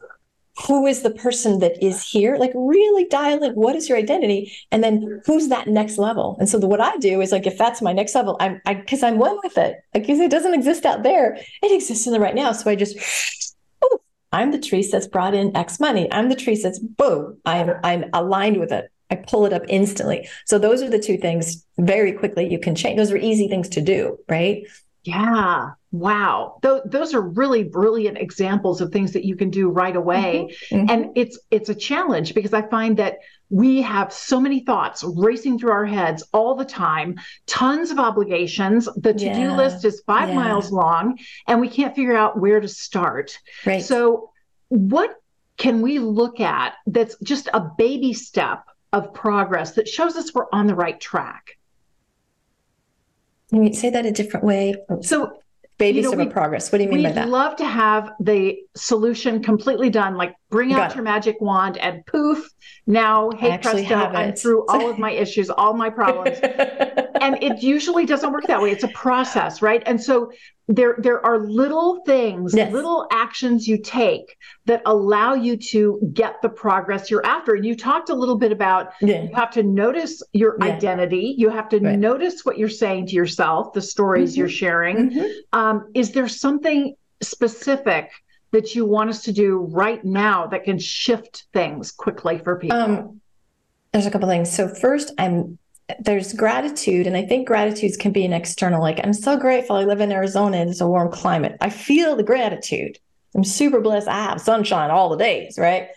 who 0.68 0.86
is 0.86 1.02
the 1.02 1.12
person 1.12 1.60
that 1.60 1.84
is 1.84 2.06
here? 2.06 2.36
Like 2.38 2.52
really 2.54 3.06
dial 3.06 3.44
in 3.44 3.54
what 3.54 3.76
is 3.76 3.88
your 3.88 3.98
identity? 3.98 4.52
And 4.72 4.84
then 4.84 5.22
who's 5.26 5.48
that 5.48 5.68
next 5.68 5.98
level? 5.98 6.36
And 6.40 6.50
so 6.50 6.60
the, 6.60 6.68
what 6.68 6.82
i 6.82 6.96
do 6.98 7.22
is 7.22 7.32
like 7.32 7.48
if 7.48 7.58
that's 7.58 7.82
my 7.82 7.94
next 7.94 8.14
level 8.16 8.38
i'm 8.40 8.62
i 8.66 8.74
because 8.74 9.04
i'm 9.04 9.18
one 9.18 9.38
with 9.44 9.58
it. 9.58 9.78
Like, 9.94 10.04
because 10.04 10.20
it 10.20 10.32
doesn't 10.32 10.54
exist 10.54 10.86
out 10.86 11.04
there. 11.04 11.36
It 11.64 11.72
exists 11.72 12.06
in 12.06 12.14
the 12.14 12.20
right 12.20 12.36
now. 12.36 12.52
So 12.52 12.70
i 12.70 12.76
just 12.76 12.98
oh 13.82 14.00
i'm 14.32 14.52
the 14.52 14.60
tree 14.60 14.86
that's 14.90 15.08
brought 15.08 15.34
in 15.34 15.56
x 15.56 15.80
money. 15.80 16.12
I'm 16.12 16.30
the 16.30 16.36
tree 16.36 16.60
that's 16.62 16.80
boom 16.80 17.40
i'm 17.46 17.72
i'm 17.84 18.06
aligned 18.14 18.58
with 18.58 18.72
it. 18.72 18.92
I 19.10 19.16
pull 19.16 19.46
it 19.46 19.54
up 19.54 19.64
instantly. 19.68 20.28
So 20.46 20.58
those 20.58 20.82
are 20.82 20.90
the 20.90 21.00
two 21.00 21.18
things 21.18 21.66
very 21.78 22.14
quickly 22.14 22.50
you 22.50 22.60
can 22.60 22.76
change. 22.76 22.98
Those 22.98 23.12
are 23.12 23.18
easy 23.18 23.48
things 23.48 23.70
to 23.70 23.82
do 23.82 24.18
right 24.30 24.64
yeah. 25.04 25.72
Wow. 25.92 26.60
Th- 26.62 26.84
those 26.86 27.14
are 27.14 27.22
really 27.22 27.64
brilliant 27.64 28.18
examples 28.18 28.82
of 28.82 28.92
things 28.92 29.12
that 29.14 29.26
you 29.26 29.36
can 29.36 29.50
do 29.50 29.70
right 29.70 29.96
away. 29.96 30.56
Mm-hmm. 30.70 30.76
Mm-hmm. 30.76 30.90
And 30.90 31.12
it's 31.16 31.40
it's 31.50 31.70
a 31.70 31.76
challenge 31.76 32.34
because 32.36 32.54
I 32.54 32.62
find 32.62 32.98
that 32.98 33.18
we 33.50 33.82
have 33.82 34.14
so 34.14 34.40
many 34.40 34.64
thoughts 34.64 35.04
racing 35.04 35.60
through 35.60 35.72
our 35.72 35.86
heads 35.86 36.24
all 36.34 36.56
the 36.56 36.66
time, 36.66 37.20
tons 37.48 37.92
of 37.92 38.00
obligations. 38.00 38.88
The 38.96 39.14
to 39.14 39.20
do 39.20 39.26
yeah. 39.26 39.58
list 39.58 39.84
is 39.84 40.04
five 40.06 40.30
yeah. 40.30 40.36
miles 40.36 40.72
long, 40.72 41.18
and 41.48 41.60
we 41.60 41.68
can't 41.68 41.96
figure 41.96 42.16
out 42.16 42.40
where 42.40 42.60
to 42.60 42.68
start. 42.68 43.38
Right. 43.66 43.84
So, 43.84 44.30
what 44.70 45.16
can 45.58 45.82
we 45.82 46.00
look 46.00 46.40
at 46.40 46.76
that's 46.86 47.18
just 47.24 47.50
a 47.54 47.60
baby 47.78 48.14
step 48.14 48.64
of 48.94 49.14
progress 49.14 49.72
that 49.72 49.88
shows 49.88 50.16
us 50.16 50.34
we're 50.34 50.46
on 50.54 50.68
the 50.68 50.76
right 50.76 51.00
track? 51.00 51.58
Can 53.52 53.66
you 53.66 53.74
say 53.74 53.90
that 53.90 54.06
a 54.06 54.12
different 54.12 54.46
way? 54.46 54.76
So, 55.02 55.40
baby 55.78 56.00
you 56.02 56.16
know, 56.16 56.24
of 56.24 56.32
progress. 56.32 56.72
What 56.72 56.78
do 56.78 56.86
you 56.86 56.90
mean 56.90 57.04
by 57.04 57.12
that? 57.12 57.26
We'd 57.26 57.32
love 57.32 57.56
to 57.58 57.66
have 57.66 58.14
the 58.20 58.58
solution 58.76 59.44
completely 59.44 59.90
done, 59.90 60.16
like 60.16 60.36
bring 60.50 60.74
out 60.74 60.96
your 60.96 61.04
magic 61.04 61.42
wand 61.42 61.78
and 61.78 62.06
poof, 62.06 62.50
now, 62.88 63.30
hey 63.32 63.58
presto, 63.58 63.96
I'm 63.96 64.34
through 64.34 64.66
all 64.70 64.90
of 64.90 64.98
my 64.98 65.12
issues, 65.12 65.50
all 65.50 65.74
my 65.74 65.90
problems. 65.90 66.40
and 66.40 67.42
it 67.42 67.62
usually 67.62 68.06
doesn't 68.06 68.32
work 68.32 68.48
that 68.48 68.62
way. 68.62 68.72
It's 68.72 68.84
a 68.84 68.90
process, 68.90 69.62
right? 69.62 69.84
And 69.86 70.02
so 70.02 70.32
there 70.72 70.96
there 71.00 71.24
are 71.26 71.40
little 71.40 72.02
things, 72.06 72.54
yes. 72.56 72.72
little 72.72 73.08
actions 73.12 73.68
you 73.68 73.78
take 73.78 74.38
that 74.66 74.82
allow 74.86 75.34
you 75.34 75.58
to 75.58 76.00
get 76.14 76.42
the 76.42 76.50
progress 76.50 77.12
you're 77.12 77.26
after. 77.26 77.56
And 77.56 77.66
you 77.66 77.76
talked 77.76 78.10
a 78.10 78.16
little 78.16 78.38
bit 78.38 78.52
about 78.52 78.94
yeah. 79.02 79.24
you 79.24 79.36
have 79.36 79.52
to 79.52 79.64
notice 79.64 80.24
your 80.34 80.58
yeah. 80.60 80.66
identity, 80.66 81.36
you 81.38 81.50
have 81.50 81.68
to 81.70 81.80
right. 81.80 82.00
notice 82.00 82.46
what 82.46 82.58
you're 82.58 82.70
saying 82.70 83.08
to 83.08 83.16
yourself, 83.16 83.74
the 83.74 83.82
stories 83.82 84.32
mm-hmm. 84.32 84.40
you're 84.40 84.50
sharing. 84.50 85.12
Mm-hmm. 85.12 85.60
Um, 85.60 85.92
is 85.94 86.12
there 86.12 86.28
something 86.28 86.96
specific? 87.22 88.12
that 88.54 88.76
you 88.76 88.86
want 88.86 89.10
us 89.10 89.24
to 89.24 89.32
do 89.32 89.60
right 89.72 90.04
now 90.04 90.46
that 90.46 90.66
can 90.66 90.78
shift 90.78 91.46
things 91.54 91.90
quickly 91.90 92.38
for 92.38 92.58
people? 92.58 92.78
Um, 92.78 93.22
there's 93.94 94.06
a 94.06 94.12
couple 94.12 94.28
things. 94.28 94.52
So 94.52 94.68
first, 94.68 95.14
I'm 95.18 95.58
there's 96.00 96.34
gratitude, 96.34 97.08
and 97.08 97.18
I 97.18 97.26
think 97.26 97.48
gratitude 97.48 98.00
can 98.00 98.12
be 98.12 98.26
an 98.26 98.34
external. 98.34 98.82
Like 98.82 99.00
I'm 99.04 99.14
so 99.14 99.38
grateful 99.38 99.76
I 99.76 99.84
live 99.84 100.02
in 100.02 100.12
Arizona 100.12 100.58
and 100.58 100.70
it's 100.70 100.82
a 100.82 100.88
warm 100.88 101.12
climate. 101.12 101.58
I 101.62 101.70
feel 101.70 102.16
the 102.16 102.24
gratitude. 102.24 102.98
I'm 103.36 103.44
super 103.44 103.80
blessed. 103.80 104.08
I 104.08 104.24
have 104.24 104.42
sunshine 104.42 104.92
all 104.92 105.10
the 105.10 105.18
days, 105.18 105.58
right? 105.58 105.90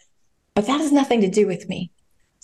But 0.54 0.66
that 0.66 0.80
has 0.80 0.92
nothing 0.92 1.20
to 1.22 1.30
do 1.30 1.46
with 1.46 1.68
me. 1.68 1.90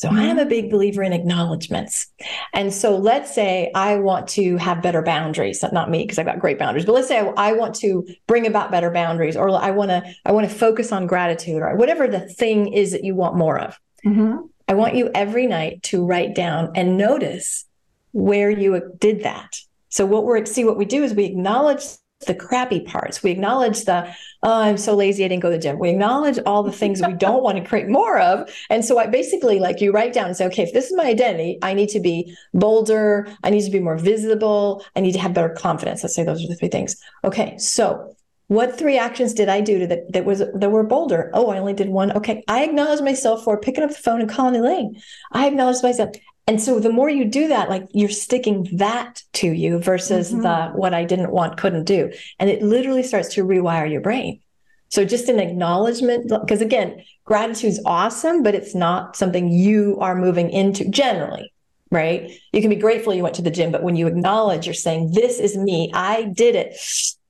So 0.01 0.09
I 0.09 0.23
am 0.23 0.39
a 0.39 0.47
big 0.47 0.71
believer 0.71 1.03
in 1.03 1.13
acknowledgments. 1.13 2.07
And 2.55 2.73
so 2.73 2.97
let's 2.97 3.35
say 3.35 3.71
I 3.75 3.97
want 3.97 4.29
to 4.29 4.57
have 4.57 4.81
better 4.81 5.03
boundaries, 5.03 5.63
not 5.75 5.91
me 5.91 6.05
because 6.05 6.19
I've 6.19 6.25
got 6.25 6.39
great 6.39 6.59
boundaries, 6.59 6.87
but 6.87 6.95
let's 6.95 7.07
say 7.07 7.19
I, 7.19 7.27
I, 7.37 7.53
want 7.53 7.75
to 7.77 8.09
bring 8.27 8.47
about 8.47 8.71
better 8.71 8.91
boundaries 8.91 9.37
or 9.37 9.51
I 9.51 9.71
want 9.73 9.91
to 9.91 10.03
I 10.25 10.33
want 10.33 10.49
to 10.49 10.57
focus 10.57 10.91
on 10.91 11.07
gratitude 11.07 11.61
or 11.61 11.77
whatever 11.77 12.09
the 12.09 12.21
thing 12.21 12.73
is 12.73 12.93
that 12.93 13.05
you 13.05 13.15
want 13.15 13.37
more 13.37 13.59
of. 13.59 13.79
Mm-hmm. 14.07 14.39
I 14.71 14.75
want 14.75 14.95
you 14.95 15.11
every 15.17 15.49
night 15.49 15.83
to 15.85 16.07
write 16.07 16.37
down 16.37 16.71
and 16.77 16.97
notice 16.97 17.65
where 18.13 18.51
you 18.51 18.81
did 19.01 19.25
that. 19.25 19.57
So 19.89 20.07
what 20.07 20.25
we're 20.25 20.47
see 20.47 20.65
what 20.65 20.79
we 20.79 20.85
do 20.85 21.03
is 21.03 21.13
we 21.13 21.25
acknowledge 21.25 21.83
the 22.29 22.37
crappy 22.37 22.79
parts. 22.79 23.21
We 23.21 23.33
acknowledge 23.33 23.85
the, 23.87 24.15
oh, 24.45 24.61
I'm 24.61 24.77
so 24.77 24.95
lazy, 24.95 25.25
I 25.25 25.29
didn't 25.29 25.43
go 25.43 25.51
to 25.51 25.57
the 25.57 25.63
gym. 25.63 25.81
We 25.81 25.91
acknowledge 25.91 26.39
all 26.47 26.63
the 26.63 26.71
things 26.71 27.03
we 27.05 27.15
don't 27.15 27.43
want 27.43 27.59
to 27.59 27.69
create 27.69 27.89
more 27.89 28.21
of. 28.21 28.49
And 28.69 28.85
so 28.85 29.01
I 29.01 29.09
basically 29.09 29.59
like 29.59 29.81
you 29.81 29.91
write 29.91 30.13
down 30.13 30.27
and 30.27 30.37
say, 30.37 30.47
okay, 30.47 30.63
if 30.63 30.73
this 30.73 30.89
is 30.89 30.97
my 30.97 31.07
identity, 31.07 31.59
I 31.63 31.75
need 31.75 31.89
to 31.89 31.99
be 31.99 32.37
bolder, 32.55 33.27
I 33.43 33.51
need 33.51 33.65
to 33.65 33.73
be 33.73 33.81
more 33.81 33.99
visible, 33.99 34.85
I 34.95 35.01
need 35.01 35.13
to 35.13 35.19
have 35.19 35.35
better 35.35 35.49
confidence. 35.49 36.05
Let's 36.05 36.15
say 36.15 36.23
those 36.23 36.45
are 36.45 36.49
the 36.49 36.55
three 36.55 36.69
things. 36.69 36.95
Okay, 37.25 37.59
so 37.59 38.15
what 38.51 38.77
three 38.77 38.99
actions 38.99 39.33
did 39.33 39.49
I 39.49 39.61
do 39.61 39.79
to 39.79 39.87
that 39.87 40.13
that 40.13 40.25
was 40.25 40.41
that 40.41 40.71
were 40.73 40.83
bolder? 40.83 41.31
Oh, 41.35 41.51
I 41.51 41.59
only 41.61 41.73
did 41.73 41.89
one. 41.89 42.11
Okay, 42.11 42.43
I 42.49 42.65
acknowledge 42.65 43.01
myself 43.01 43.45
for 43.45 43.57
picking 43.57 43.85
up 43.85 43.91
the 43.91 43.97
phone 43.97 44.21
and 44.21 44.29
calling 44.29 44.57
Elaine. 44.57 45.01
I 45.31 45.47
acknowledge 45.47 45.85
myself. 45.85 46.17
And 46.49 46.61
so 46.61 46.81
the 46.81 46.91
more 46.91 47.09
you 47.09 47.27
do 47.27 47.47
that, 47.47 47.71
like 47.71 47.87
you're 47.93 48.09
sticking 48.09 48.69
that 48.73 49.23
to 49.35 49.47
you 49.47 49.79
versus 49.79 50.33
mm-hmm. 50.33 50.43
the 50.43 50.71
what 50.75 50.93
I 50.93 51.05
didn't 51.05 51.31
want, 51.31 51.59
couldn't 51.59 51.85
do. 51.85 52.11
And 52.41 52.51
it 52.51 52.61
literally 52.61 53.05
starts 53.05 53.33
to 53.35 53.45
rewire 53.45 53.89
your 53.89 54.01
brain. 54.01 54.41
So 54.89 55.05
just 55.05 55.29
an 55.29 55.39
acknowledgement, 55.39 56.29
because 56.29 56.61
again, 56.61 57.05
gratitude 57.25 57.71
is 57.71 57.83
awesome, 57.87 58.43
but 58.43 58.57
it's 58.57 58.75
not 58.75 59.15
something 59.15 59.53
you 59.53 59.97
are 60.01 60.17
moving 60.17 60.51
into 60.51 60.89
generally, 60.91 61.53
right? 61.93 62.33
You 62.53 62.61
can 62.61 62.71
be 62.71 62.75
grateful 62.75 63.15
you 63.15 63.23
went 63.23 63.37
to 63.37 63.43
the 63.43 63.53
gym, 63.53 63.71
but 63.71 63.85
when 63.85 63.95
you 63.95 64.09
acknowledge, 64.09 64.67
you're 64.67 64.75
saying, 64.75 65.13
This 65.13 65.39
is 65.39 65.57
me, 65.57 65.93
I 65.95 66.25
did 66.25 66.57
it, 66.57 66.77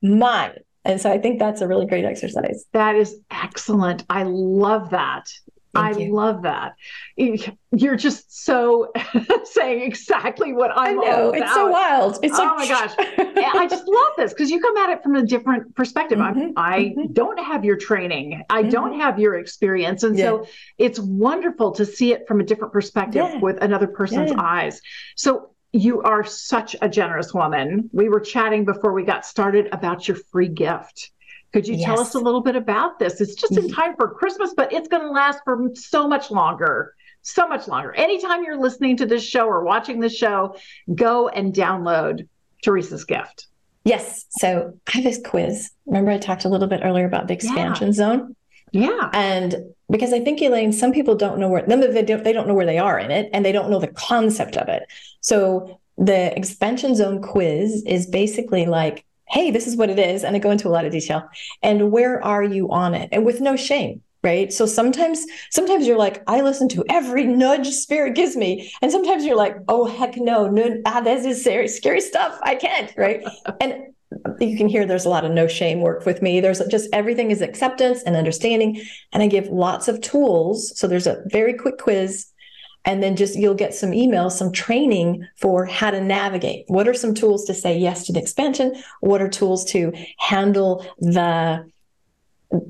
mine. 0.00 0.60
And 0.84 1.00
so 1.00 1.10
I 1.10 1.18
think 1.18 1.38
that's 1.38 1.60
a 1.60 1.68
really 1.68 1.86
great 1.86 2.04
exercise. 2.04 2.64
That 2.72 2.96
is 2.96 3.16
excellent. 3.30 4.04
I 4.08 4.22
love 4.24 4.90
that. 4.90 5.28
Thank 5.72 5.96
I 5.96 6.00
you. 6.00 6.14
love 6.14 6.42
that. 6.42 6.74
You're 7.16 7.94
just 7.94 8.44
so 8.44 8.90
saying 9.44 9.82
exactly 9.82 10.52
what 10.52 10.72
I'm 10.74 10.98
I 10.98 11.04
know. 11.04 11.30
It's 11.30 11.54
so 11.54 11.68
wild. 11.68 12.18
It's 12.22 12.36
oh 12.38 12.42
like, 12.42 12.56
my 12.56 12.68
gosh. 12.68 12.94
I 12.98 13.68
just 13.70 13.86
love 13.86 14.12
this 14.16 14.32
because 14.32 14.50
you 14.50 14.60
come 14.60 14.76
at 14.78 14.90
it 14.90 15.02
from 15.02 15.14
a 15.14 15.24
different 15.24 15.76
perspective. 15.76 16.18
Mm-hmm. 16.18 16.52
I 16.56 16.94
mm-hmm. 16.96 17.12
don't 17.12 17.38
have 17.38 17.64
your 17.64 17.76
training. 17.76 18.42
I 18.50 18.62
mm-hmm. 18.62 18.70
don't 18.70 18.98
have 18.98 19.20
your 19.20 19.36
experience. 19.36 20.02
And 20.02 20.18
yeah. 20.18 20.24
so 20.24 20.46
it's 20.78 20.98
wonderful 20.98 21.70
to 21.72 21.86
see 21.86 22.12
it 22.12 22.26
from 22.26 22.40
a 22.40 22.44
different 22.44 22.72
perspective 22.72 23.26
yeah. 23.30 23.38
with 23.38 23.62
another 23.62 23.86
person's 23.86 24.32
yeah. 24.32 24.40
eyes. 24.40 24.80
So 25.14 25.50
you 25.72 26.02
are 26.02 26.24
such 26.24 26.76
a 26.82 26.88
generous 26.88 27.32
woman. 27.32 27.90
We 27.92 28.08
were 28.08 28.20
chatting 28.20 28.64
before 28.64 28.92
we 28.92 29.04
got 29.04 29.24
started 29.24 29.68
about 29.72 30.08
your 30.08 30.16
free 30.16 30.48
gift. 30.48 31.10
Could 31.52 31.66
you 31.66 31.74
yes. 31.74 31.84
tell 31.84 32.00
us 32.00 32.14
a 32.14 32.18
little 32.18 32.42
bit 32.42 32.56
about 32.56 32.98
this? 32.98 33.20
It's 33.20 33.34
just 33.34 33.56
in 33.56 33.64
mm-hmm. 33.64 33.74
time 33.74 33.96
for 33.96 34.14
Christmas, 34.14 34.54
but 34.56 34.72
it's 34.72 34.88
going 34.88 35.02
to 35.02 35.10
last 35.10 35.40
for 35.44 35.70
so 35.74 36.06
much 36.06 36.30
longer. 36.30 36.94
So 37.22 37.46
much 37.48 37.68
longer. 37.68 37.92
Anytime 37.92 38.44
you're 38.44 38.58
listening 38.58 38.96
to 38.98 39.06
this 39.06 39.22
show 39.22 39.46
or 39.46 39.64
watching 39.64 40.00
this 40.00 40.16
show, 40.16 40.56
go 40.94 41.28
and 41.28 41.52
download 41.52 42.26
Therese's 42.64 43.04
gift. 43.04 43.48
Yes. 43.84 44.26
So 44.30 44.78
I 44.88 44.90
have 44.92 45.04
this 45.04 45.20
quiz. 45.24 45.70
Remember, 45.86 46.12
I 46.12 46.18
talked 46.18 46.44
a 46.44 46.48
little 46.48 46.68
bit 46.68 46.80
earlier 46.82 47.04
about 47.04 47.28
the 47.28 47.34
expansion 47.34 47.88
yeah. 47.88 47.92
zone? 47.92 48.36
Yeah. 48.72 49.10
And 49.12 49.56
because 49.90 50.12
I 50.12 50.20
think, 50.20 50.40
Elaine, 50.40 50.72
some 50.72 50.92
people 50.92 51.14
don't 51.14 51.38
know 51.38 51.48
where, 51.48 51.62
them, 51.62 51.80
they 51.80 52.02
don't, 52.02 52.22
they 52.22 52.32
don't 52.32 52.46
know 52.46 52.54
where 52.54 52.66
they 52.66 52.78
are 52.78 52.98
in 52.98 53.10
it 53.10 53.28
and 53.32 53.44
they 53.44 53.52
don't 53.52 53.70
know 53.70 53.80
the 53.80 53.88
concept 53.88 54.56
of 54.56 54.68
it. 54.68 54.84
So 55.20 55.80
the 55.98 56.36
expansion 56.36 56.94
zone 56.94 57.20
quiz 57.20 57.82
is 57.86 58.06
basically 58.06 58.66
like, 58.66 59.04
hey, 59.28 59.50
this 59.50 59.66
is 59.66 59.76
what 59.76 59.90
it 59.90 59.98
is. 59.98 60.24
And 60.24 60.34
I 60.34 60.38
go 60.38 60.50
into 60.50 60.68
a 60.68 60.70
lot 60.70 60.84
of 60.84 60.92
detail. 60.92 61.28
And 61.62 61.92
where 61.92 62.22
are 62.24 62.42
you 62.42 62.70
on 62.70 62.94
it? 62.94 63.08
And 63.12 63.24
with 63.24 63.40
no 63.40 63.56
shame. 63.56 64.02
Right. 64.22 64.52
So 64.52 64.66
sometimes, 64.66 65.24
sometimes 65.48 65.86
you're 65.86 65.96
like, 65.96 66.22
I 66.26 66.42
listen 66.42 66.68
to 66.70 66.84
every 66.90 67.24
nudge 67.24 67.68
spirit 67.68 68.14
gives 68.14 68.36
me. 68.36 68.70
And 68.82 68.92
sometimes 68.92 69.24
you're 69.24 69.36
like, 69.36 69.56
oh, 69.66 69.86
heck 69.86 70.18
no, 70.18 70.46
no 70.46 70.82
ah, 70.84 71.00
this 71.00 71.24
is 71.24 71.40
scary, 71.40 71.68
scary 71.68 72.02
stuff. 72.02 72.38
I 72.42 72.54
can't. 72.54 72.92
Right. 72.98 73.24
and 73.62 73.94
you 74.40 74.56
can 74.56 74.68
hear 74.68 74.86
there's 74.86 75.04
a 75.04 75.10
lot 75.10 75.24
of 75.24 75.32
no 75.32 75.46
shame 75.46 75.80
work 75.80 76.06
with 76.06 76.22
me. 76.22 76.40
There's 76.40 76.60
just 76.66 76.88
everything 76.92 77.30
is 77.30 77.42
acceptance 77.42 78.02
and 78.02 78.16
understanding. 78.16 78.82
And 79.12 79.22
I 79.22 79.26
give 79.26 79.46
lots 79.48 79.88
of 79.88 80.00
tools. 80.00 80.78
So 80.78 80.86
there's 80.86 81.06
a 81.06 81.22
very 81.26 81.54
quick 81.54 81.78
quiz 81.78 82.30
and 82.84 83.02
then 83.02 83.16
just 83.16 83.36
you'll 83.36 83.54
get 83.54 83.74
some 83.74 83.90
emails 83.90 84.32
some 84.32 84.52
training 84.52 85.26
for 85.36 85.66
how 85.66 85.90
to 85.90 86.00
navigate 86.00 86.64
what 86.68 86.88
are 86.88 86.94
some 86.94 87.14
tools 87.14 87.44
to 87.44 87.54
say 87.54 87.76
yes 87.76 88.06
to 88.06 88.12
the 88.12 88.20
expansion 88.20 88.74
what 89.00 89.20
are 89.20 89.28
tools 89.28 89.64
to 89.64 89.92
handle 90.18 90.86
the 90.98 91.64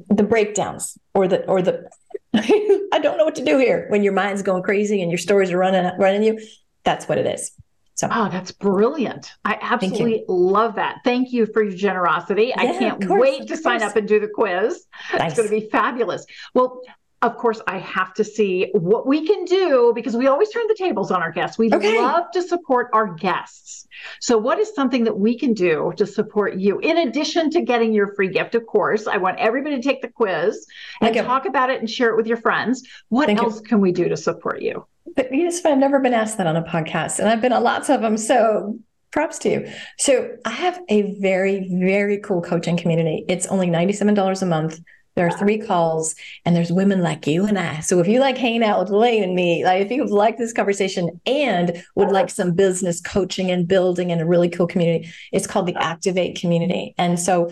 the 0.09 0.23
breakdowns 0.23 0.99
or 1.15 1.29
the 1.29 1.45
or 1.47 1.63
the 1.63 1.89
i 2.35 2.99
don't 2.99 3.19
know 3.19 3.25
what 3.25 3.37
to 3.37 3.45
do 3.45 3.59
here 3.59 3.87
when 3.89 4.03
your 4.03 4.13
mind's 4.13 4.43
going 4.43 4.63
crazy 4.63 5.01
and 5.01 5.11
your 5.11 5.19
stories 5.19 5.51
are 5.51 5.59
running 5.59 5.91
running 5.99 6.23
you 6.23 6.39
that's 6.85 7.09
what 7.09 7.19
it 7.19 7.27
is 7.27 7.53
so 8.01 8.09
oh 8.11 8.29
that's 8.31 8.51
brilliant 8.53 9.33
i 9.45 9.59
absolutely 9.61 10.25
love 10.29 10.75
that 10.75 10.99
thank 11.05 11.33
you 11.33 11.47
for 11.47 11.63
your 11.63 11.77
generosity 11.77 12.53
yeah, 12.57 12.63
i 12.63 12.67
can't 12.79 13.07
course, 13.07 13.21
wait 13.21 13.47
to 13.47 13.57
sign 13.57 13.83
up 13.83 13.95
and 13.97 14.09
do 14.09 14.19
the 14.19 14.29
quiz 14.29 14.87
nice. 15.13 15.33
it's 15.33 15.37
going 15.37 15.49
to 15.49 15.61
be 15.61 15.71
fabulous 15.71 16.25
well 16.55 16.83
of 17.23 17.37
course, 17.37 17.61
I 17.67 17.77
have 17.79 18.15
to 18.15 18.25
see 18.25 18.71
what 18.73 19.07
we 19.07 19.27
can 19.27 19.45
do 19.45 19.93
because 19.95 20.17
we 20.17 20.27
always 20.27 20.49
turn 20.49 20.67
the 20.69 20.75
tables 20.75 21.11
on 21.11 21.23
our 21.23 21.31
guests. 21.31 21.59
We 21.59 21.71
okay. 21.71 22.01
love 22.01 22.31
to 22.33 22.43
support 22.43 22.89
our 22.95 23.13
guests. 23.13 23.87
So, 24.21 24.39
what 24.39 24.59
is 24.59 24.75
something 24.75 25.05
that 25.05 25.19
we 25.19 25.39
can 25.39 25.53
do 25.53 25.93
to 25.99 26.07
support 26.07 26.57
you? 26.57 26.79
In 26.79 26.97
addition 26.97 27.51
to 27.51 27.61
getting 27.61 27.93
your 27.93 28.15
free 28.15 28.29
gift, 28.29 28.55
of 28.55 28.65
course, 28.67 29.07
I 29.07 29.19
want 29.19 29.39
everybody 29.39 29.77
to 29.77 29.83
take 29.83 30.01
the 30.01 30.09
quiz 30.09 30.67
and 31.03 31.15
talk 31.15 31.45
about 31.45 31.69
it 31.69 31.81
and 31.81 31.91
share 31.91 32.09
it 32.09 32.17
with 32.17 32.27
your 32.27 32.39
friends. 32.39 32.89
What 33.11 33.27
Thank 33.27 33.41
else 33.41 33.57
you. 33.57 33.67
can 33.67 33.81
we 33.83 33.93
do 33.93 34.09
to 34.09 34.17
support 34.17 34.63
you? 34.63 34.87
But 35.17 35.35
yes, 35.35 35.61
but 35.61 35.73
I've 35.73 35.79
never 35.79 36.01
been 36.01 36.15
asked 36.15 36.39
that 36.39 36.47
on 36.47 36.57
a 36.57 36.63
podcast, 36.63 37.19
and 37.19 37.29
I've 37.29 37.41
been 37.41 37.53
on 37.53 37.63
lots 37.63 37.89
of 37.89 38.01
them. 38.01 38.17
So, 38.17 38.79
props 39.11 39.39
to 39.41 39.51
you. 39.51 39.73
So, 39.99 40.37
I 40.45 40.51
have 40.51 40.81
a 40.89 41.15
very, 41.21 41.69
very 41.81 42.19
cool 42.19 42.43
coaching 42.43 42.77
community. 42.77 43.25
It's 43.29 43.47
only 43.47 43.67
$97 43.69 44.43
a 44.43 44.47
month 44.47 44.81
there 45.17 45.27
are 45.27 45.39
three 45.39 45.59
calls, 45.59 46.15
and 46.45 46.55
there's 46.55 46.73
women 46.73 47.03
like 47.03 47.27
you 47.27 47.45
and 47.45 47.59
I. 47.59 47.81
So 47.81 47.99
if 47.99 48.07
you 48.07 48.21
like 48.21 48.39
hanging 48.39 48.63
out 48.63 48.79
with 48.79 48.91
Elaine 48.91 49.23
and 49.23 49.35
me, 49.35 49.65
like 49.65 49.83
if 49.83 49.91
you 49.91 50.07
like 50.07 50.39
this 50.39 50.53
conversation 50.53 51.21
and 51.27 51.85
would 51.97 52.11
like 52.11 52.31
some 52.31 52.53
business 52.53 53.01
coaching 53.01 53.51
and 53.51 53.67
building 53.67 54.13
and 54.13 54.21
a 54.21 54.27
really 54.27 54.49
cool 54.49 54.67
community, 54.67 55.11
it's 55.33 55.47
called 55.47 55.67
the 55.67 55.75
Activate 55.75 56.41
Community. 56.41 56.95
And 56.97 57.19
so 57.19 57.51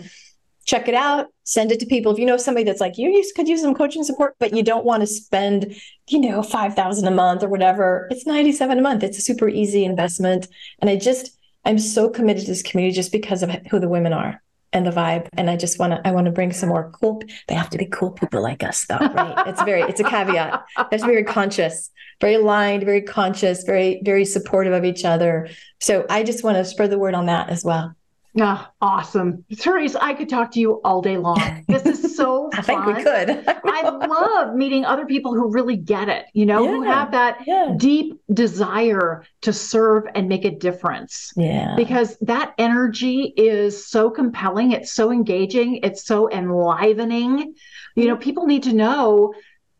check 0.69 0.87
it 0.87 0.93
out, 0.93 1.27
send 1.45 1.71
it 1.71 1.79
to 1.79 1.85
people. 1.87 2.11
If 2.11 2.19
you 2.19 2.27
know 2.27 2.37
somebody 2.37 2.63
that's 2.63 2.79
like 2.79 2.99
you, 2.99 3.23
could 3.35 3.47
use 3.47 3.61
some 3.61 3.73
coaching 3.73 4.03
support, 4.03 4.35
but 4.39 4.55
you 4.55 4.61
don't 4.61 4.85
want 4.85 5.01
to 5.01 5.07
spend, 5.07 5.75
you 6.07 6.19
know, 6.19 6.43
5,000 6.43 7.07
a 7.07 7.11
month 7.11 7.41
or 7.41 7.49
whatever, 7.49 8.07
it's 8.11 8.27
97 8.27 8.77
a 8.77 8.81
month. 8.81 9.01
It's 9.01 9.17
a 9.17 9.21
super 9.21 9.49
easy 9.49 9.83
investment. 9.83 10.47
And 10.79 10.87
I 10.87 10.95
just, 10.95 11.35
I'm 11.65 11.79
so 11.79 12.07
committed 12.07 12.43
to 12.43 12.51
this 12.51 12.61
community 12.61 12.95
just 12.95 13.11
because 13.11 13.41
of 13.41 13.49
who 13.71 13.79
the 13.79 13.89
women 13.89 14.13
are 14.13 14.43
and 14.71 14.85
the 14.85 14.91
vibe. 14.91 15.27
And 15.33 15.49
I 15.49 15.55
just 15.55 15.79
want 15.79 15.93
to, 15.93 16.07
I 16.07 16.11
want 16.11 16.25
to 16.25 16.31
bring 16.31 16.53
some 16.53 16.69
more 16.69 16.91
cool, 16.91 17.23
they 17.47 17.55
have 17.55 17.71
to 17.71 17.79
be 17.79 17.87
cool 17.87 18.11
people 18.11 18.43
like 18.43 18.61
us 18.61 18.85
though, 18.85 18.99
right? 18.99 19.47
it's 19.47 19.63
very, 19.63 19.81
it's 19.81 19.99
a 19.99 20.03
caveat. 20.03 20.63
That's 20.91 21.03
very 21.03 21.23
conscious, 21.23 21.89
very 22.21 22.35
aligned, 22.35 22.83
very 22.83 23.01
conscious, 23.01 23.63
very, 23.63 24.01
very 24.05 24.23
supportive 24.23 24.73
of 24.73 24.85
each 24.85 25.03
other. 25.03 25.49
So 25.79 26.05
I 26.11 26.21
just 26.21 26.43
want 26.43 26.57
to 26.57 26.65
spread 26.65 26.91
the 26.91 26.99
word 26.99 27.15
on 27.15 27.25
that 27.25 27.49
as 27.49 27.65
well. 27.65 27.95
Yeah, 28.33 28.65
awesome. 28.79 29.43
Therese, 29.55 29.95
I 29.95 30.13
could 30.13 30.29
talk 30.29 30.51
to 30.51 30.59
you 30.59 30.81
all 30.83 31.01
day 31.01 31.17
long. 31.17 31.65
This 31.67 31.85
is 31.85 32.15
so 32.15 32.49
fun. 32.51 32.59
I 32.59 32.61
think 32.61 32.85
we 32.85 33.03
could. 33.03 33.29
I, 33.65 33.81
I, 33.81 34.05
love 34.05 34.55
meeting 34.55 34.85
other 34.85 35.05
people 35.05 35.33
who 35.33 35.51
really 35.51 35.75
get 35.75 36.09
it, 36.09 36.25
you 36.33 36.45
know, 36.45 36.63
yeah, 36.63 36.69
who 36.69 36.81
have 36.83 37.11
that 37.11 37.39
yeah. 37.47 37.73
deep 37.77 38.19
desire 38.33 39.25
to 39.41 39.51
serve 39.51 40.03
and 40.13 40.29
make 40.29 40.45
a 40.45 40.51
difference. 40.51 41.33
Yeah. 41.35 41.75
Because 41.75 42.17
that 42.21 42.53
energy 42.57 43.33
is 43.35 43.87
so 43.87 44.11
compelling, 44.11 44.73
it's 44.73 44.91
so 44.91 45.11
engaging, 45.11 45.79
it's 45.81 46.05
so 46.05 46.29
enlivening. 46.29 47.55
You 47.95 48.07
know, 48.07 48.17
people 48.17 48.45
need 48.45 48.63
to 48.63 48.73
know 48.73 49.33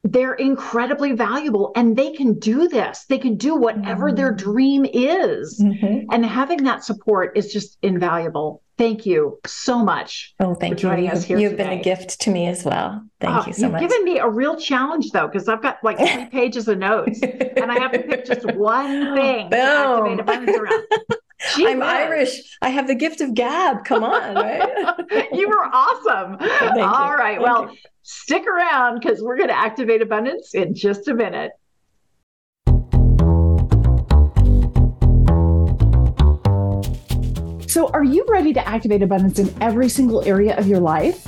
they're 0.03 0.33
incredibly 0.33 1.11
valuable 1.11 1.71
and 1.75 1.95
they 1.95 2.13
can 2.13 2.39
do 2.39 2.67
this. 2.67 3.05
They 3.05 3.17
can 3.17 3.35
do 3.35 3.55
whatever 3.55 4.07
mm-hmm. 4.07 4.15
their 4.15 4.31
dream 4.31 4.85
is. 4.85 5.61
Mm-hmm. 5.61 6.07
And 6.11 6.25
having 6.25 6.63
that 6.63 6.83
support 6.83 7.37
is 7.37 7.51
just 7.51 7.77
invaluable. 7.81 8.63
Thank 8.77 9.05
you 9.05 9.39
so 9.45 9.83
much. 9.83 10.33
Oh, 10.39 10.55
thank 10.55 10.81
you. 10.81 10.95
You've, 10.95 11.29
you've 11.29 11.57
been 11.57 11.79
a 11.79 11.81
gift 11.81 12.21
to 12.21 12.31
me 12.31 12.47
as 12.47 12.63
well. 12.63 13.03
Thank 13.19 13.35
oh, 13.35 13.47
you 13.47 13.53
so 13.53 13.63
you've 13.63 13.71
much. 13.73 13.81
You've 13.81 13.91
given 13.91 14.05
me 14.05 14.19
a 14.19 14.29
real 14.29 14.55
challenge 14.55 15.11
though, 15.11 15.27
because 15.27 15.49
I've 15.49 15.61
got 15.61 15.83
like 15.83 15.97
three 15.97 16.25
pages 16.31 16.69
of 16.69 16.77
notes 16.77 17.21
and 17.21 17.69
I 17.69 17.77
have 17.77 17.91
to 17.91 17.99
pick 17.99 18.25
just 18.25 18.45
one 18.53 19.15
thing 19.15 19.49
Boom. 19.49 19.59
to 19.59 19.65
activate 19.65 20.19
abundance 20.21 20.57
around. 20.57 20.83
Gee 21.55 21.67
I'm 21.67 21.79
whiz. 21.79 21.87
Irish. 21.87 22.57
I 22.61 22.69
have 22.69 22.87
the 22.87 22.95
gift 22.95 23.21
of 23.21 23.33
gab. 23.33 23.85
Come 23.85 24.03
on, 24.03 24.35
right? 24.35 25.29
you 25.31 25.47
were 25.47 25.65
awesome. 25.71 26.33
All 26.81 27.15
right. 27.15 27.37
Thank 27.37 27.41
well, 27.41 27.71
you. 27.71 27.77
stick 28.03 28.45
around 28.45 28.99
because 28.99 29.21
we're 29.21 29.37
going 29.37 29.49
to 29.49 29.57
activate 29.57 30.01
abundance 30.01 30.53
in 30.53 30.75
just 30.75 31.07
a 31.07 31.13
minute. 31.13 31.51
So, 37.67 37.87
are 37.89 38.03
you 38.03 38.25
ready 38.27 38.51
to 38.53 38.67
activate 38.67 39.03
abundance 39.03 39.37
in 39.39 39.53
every 39.61 39.89
single 39.89 40.23
area 40.23 40.57
of 40.57 40.67
your 40.67 40.79
life? 40.79 41.25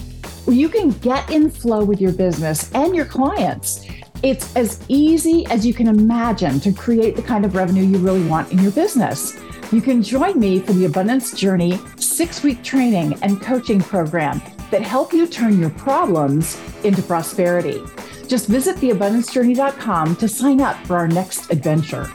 Well, 0.47 0.55
you 0.55 0.69
can 0.69 0.89
get 0.89 1.29
in 1.29 1.51
flow 1.51 1.83
with 1.83 2.01
your 2.01 2.11
business 2.11 2.71
and 2.73 2.95
your 2.95 3.05
clients. 3.05 3.85
It's 4.23 4.55
as 4.55 4.83
easy 4.87 5.45
as 5.47 5.65
you 5.65 5.73
can 5.73 5.87
imagine 5.87 6.59
to 6.61 6.71
create 6.71 7.15
the 7.15 7.21
kind 7.21 7.45
of 7.45 7.55
revenue 7.55 7.83
you 7.83 7.97
really 7.99 8.23
want 8.23 8.51
in 8.51 8.59
your 8.59 8.71
business. 8.71 9.35
You 9.71 9.81
can 9.81 10.03
join 10.03 10.37
me 10.37 10.59
for 10.59 10.73
the 10.73 10.83
Abundance 10.83 11.31
Journey 11.33 11.79
six 11.95 12.43
week 12.43 12.61
training 12.61 13.17
and 13.21 13.41
coaching 13.41 13.79
program 13.79 14.41
that 14.69 14.81
help 14.81 15.13
you 15.13 15.25
turn 15.25 15.61
your 15.61 15.69
problems 15.69 16.59
into 16.83 17.01
prosperity. 17.01 17.81
Just 18.27 18.49
visit 18.49 18.75
theabundancejourney.com 18.75 20.17
to 20.17 20.27
sign 20.27 20.59
up 20.59 20.75
for 20.85 20.97
our 20.97 21.07
next 21.07 21.49
adventure. 21.51 22.11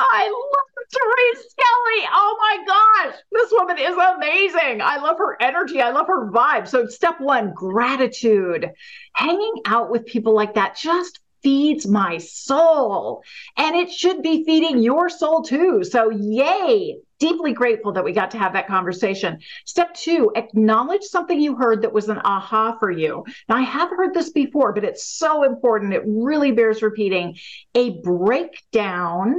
I 0.00 0.26
love 0.26 0.86
Therese 0.92 1.46
Skelly. 1.48 2.08
Oh 2.12 2.36
my 2.40 2.58
gosh, 2.66 3.14
this 3.30 3.52
woman 3.52 3.78
is 3.78 3.94
amazing. 3.94 4.82
I 4.82 4.96
love 4.96 5.16
her 5.18 5.40
energy. 5.40 5.80
I 5.80 5.90
love 5.90 6.08
her 6.08 6.28
vibe. 6.28 6.66
So, 6.66 6.88
step 6.88 7.20
one 7.20 7.52
gratitude. 7.54 8.72
Hanging 9.14 9.62
out 9.64 9.92
with 9.92 10.06
people 10.06 10.34
like 10.34 10.54
that 10.54 10.76
just 10.76 11.20
feeds 11.42 11.86
my 11.86 12.18
soul 12.18 13.22
and 13.56 13.76
it 13.76 13.90
should 13.90 14.22
be 14.22 14.44
feeding 14.44 14.78
your 14.78 15.08
soul 15.08 15.42
too. 15.42 15.82
So, 15.84 16.10
yay, 16.10 16.98
deeply 17.18 17.52
grateful 17.52 17.92
that 17.92 18.04
we 18.04 18.12
got 18.12 18.32
to 18.32 18.38
have 18.38 18.54
that 18.54 18.66
conversation. 18.66 19.38
Step 19.64 19.94
two, 19.94 20.32
acknowledge 20.34 21.02
something 21.02 21.40
you 21.40 21.56
heard 21.56 21.82
that 21.82 21.92
was 21.92 22.08
an 22.08 22.18
aha 22.24 22.76
for 22.78 22.90
you. 22.90 23.24
Now, 23.48 23.56
I 23.56 23.62
have 23.62 23.90
heard 23.90 24.14
this 24.14 24.30
before, 24.30 24.72
but 24.72 24.84
it's 24.84 25.04
so 25.04 25.44
important. 25.44 25.92
It 25.92 26.02
really 26.06 26.52
bears 26.52 26.82
repeating. 26.82 27.36
A 27.74 28.00
breakdown 28.00 29.38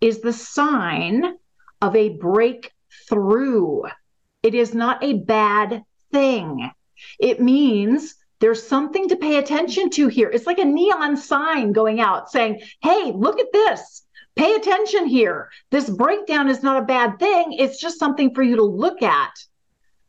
is 0.00 0.20
the 0.20 0.32
sign 0.32 1.34
of 1.80 1.94
a 1.94 2.10
breakthrough. 2.10 3.82
It 4.42 4.54
is 4.54 4.74
not 4.74 5.04
a 5.04 5.12
bad 5.14 5.84
thing. 6.10 6.70
It 7.18 7.40
means 7.40 8.14
there's 8.42 8.66
something 8.66 9.08
to 9.08 9.14
pay 9.14 9.36
attention 9.36 9.88
to 9.88 10.08
here. 10.08 10.28
It's 10.28 10.48
like 10.48 10.58
a 10.58 10.64
neon 10.64 11.16
sign 11.16 11.70
going 11.70 12.00
out 12.00 12.28
saying, 12.28 12.60
hey, 12.82 13.12
look 13.14 13.38
at 13.38 13.52
this. 13.52 14.02
Pay 14.34 14.54
attention 14.54 15.06
here. 15.06 15.48
This 15.70 15.88
breakdown 15.88 16.48
is 16.48 16.60
not 16.60 16.82
a 16.82 16.84
bad 16.84 17.20
thing. 17.20 17.52
It's 17.52 17.80
just 17.80 18.00
something 18.00 18.34
for 18.34 18.42
you 18.42 18.56
to 18.56 18.64
look 18.64 19.00
at. 19.00 19.30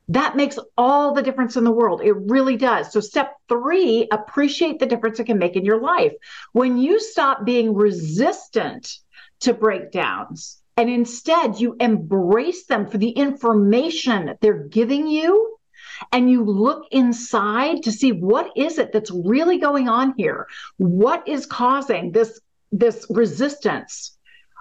That 0.10 0.36
makes 0.36 0.58
all 0.76 1.13
the 1.13 1.22
difference 1.22 1.58
in 1.58 1.63
the 1.63 1.72
world. 1.72 2.02
It 2.02 2.13
really 2.13 2.58
does. 2.58 2.91
So, 2.91 3.02
step 3.02 3.36
three, 3.48 4.08
appreciate 4.12 4.80
the 4.80 4.88
difference 4.88 5.19
it 5.19 5.26
can 5.26 5.38
make 5.38 5.56
in 5.56 5.63
your 5.63 5.80
life. 5.80 6.13
When 6.54 6.80
you 6.80 7.00
stop 7.00 7.46
being 7.46 7.76
resistant 7.76 8.98
to 9.41 9.54
breakdowns 9.54 10.58
and 10.76 10.89
instead 10.89 11.60
you 11.60 11.76
embrace 11.80 12.65
them 12.65 12.88
for 12.88 12.98
the 12.98 13.12
information 13.12 14.34
they're 14.41 14.63
giving 14.63 15.06
you, 15.06 15.54
and 16.12 16.30
you 16.30 16.44
look 16.44 16.86
inside 16.92 17.84
to 17.84 17.92
see 17.92 18.12
what 18.12 18.52
is 18.56 18.78
it 18.78 18.92
that's 18.92 19.12
really 19.12 19.58
going 19.58 19.88
on 19.89 20.13
here? 20.18 20.48
What 20.78 21.28
is 21.28 21.46
causing 21.46 22.12
this 22.12 22.39
this 22.72 23.06
resistance? 23.10 24.18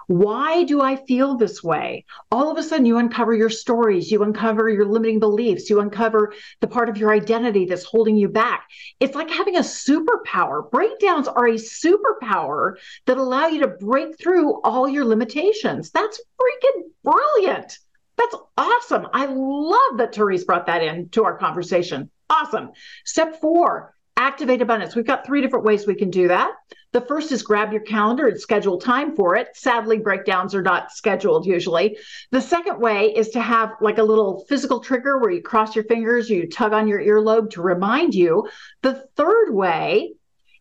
Why 0.07 0.63
do 0.63 0.81
I 0.81 0.97
feel 0.97 1.37
this 1.37 1.63
way? 1.63 2.05
All 2.31 2.51
of 2.51 2.57
a 2.57 2.63
sudden, 2.63 2.85
you 2.85 2.97
uncover 2.97 3.33
your 3.33 3.49
stories, 3.49 4.11
you 4.11 4.21
uncover 4.23 4.69
your 4.69 4.85
limiting 4.85 5.19
beliefs, 5.19 5.69
you 5.69 5.79
uncover 5.79 6.33
the 6.59 6.67
part 6.67 6.89
of 6.89 6.97
your 6.97 7.13
identity 7.13 7.65
that's 7.65 7.85
holding 7.85 8.17
you 8.17 8.27
back. 8.27 8.67
It's 8.99 9.15
like 9.15 9.29
having 9.29 9.55
a 9.55 9.61
superpower. 9.61 10.69
Breakdowns 10.69 11.27
are 11.27 11.47
a 11.47 11.53
superpower 11.53 12.73
that 13.05 13.17
allow 13.17 13.47
you 13.47 13.61
to 13.61 13.67
break 13.67 14.19
through 14.19 14.61
all 14.61 14.89
your 14.89 15.05
limitations. 15.05 15.91
That's 15.91 16.19
freaking 16.39 16.83
brilliant. 17.03 17.77
That's 18.17 18.35
awesome. 18.57 19.07
I 19.13 19.25
love 19.25 19.97
that 19.97 20.13
Therese 20.13 20.43
brought 20.43 20.67
that 20.67 20.83
into 20.83 21.23
our 21.23 21.37
conversation. 21.37 22.09
Awesome. 22.29 22.71
Step 23.05 23.39
four, 23.41 23.93
activate 24.17 24.61
abundance. 24.61 24.95
We've 24.95 25.05
got 25.05 25.25
three 25.25 25.41
different 25.41 25.65
ways 25.65 25.87
we 25.87 25.95
can 25.95 26.09
do 26.09 26.27
that. 26.27 26.51
The 26.91 27.01
first 27.01 27.31
is 27.31 27.41
grab 27.41 27.71
your 27.71 27.81
calendar 27.81 28.27
and 28.27 28.39
schedule 28.39 28.77
time 28.77 29.15
for 29.15 29.35
it. 29.35 29.47
Sadly, 29.55 29.97
breakdowns 29.97 30.53
are 30.53 30.61
not 30.61 30.91
scheduled 30.91 31.47
usually. 31.47 31.97
The 32.29 32.41
second 32.41 32.79
way 32.79 33.07
is 33.15 33.29
to 33.29 33.41
have 33.41 33.71
like 33.81 33.97
a 33.97 34.03
little 34.03 34.45
physical 34.47 34.79
trigger 34.79 35.17
where 35.17 35.31
you 35.31 35.41
cross 35.41 35.75
your 35.75 35.85
fingers, 35.85 36.29
you 36.29 36.47
tug 36.47 36.71
on 36.71 36.87
your 36.87 36.99
earlobe 36.99 37.49
to 37.51 37.63
remind 37.63 38.13
you. 38.13 38.47
The 38.83 39.07
third 39.15 39.51
way 39.51 40.13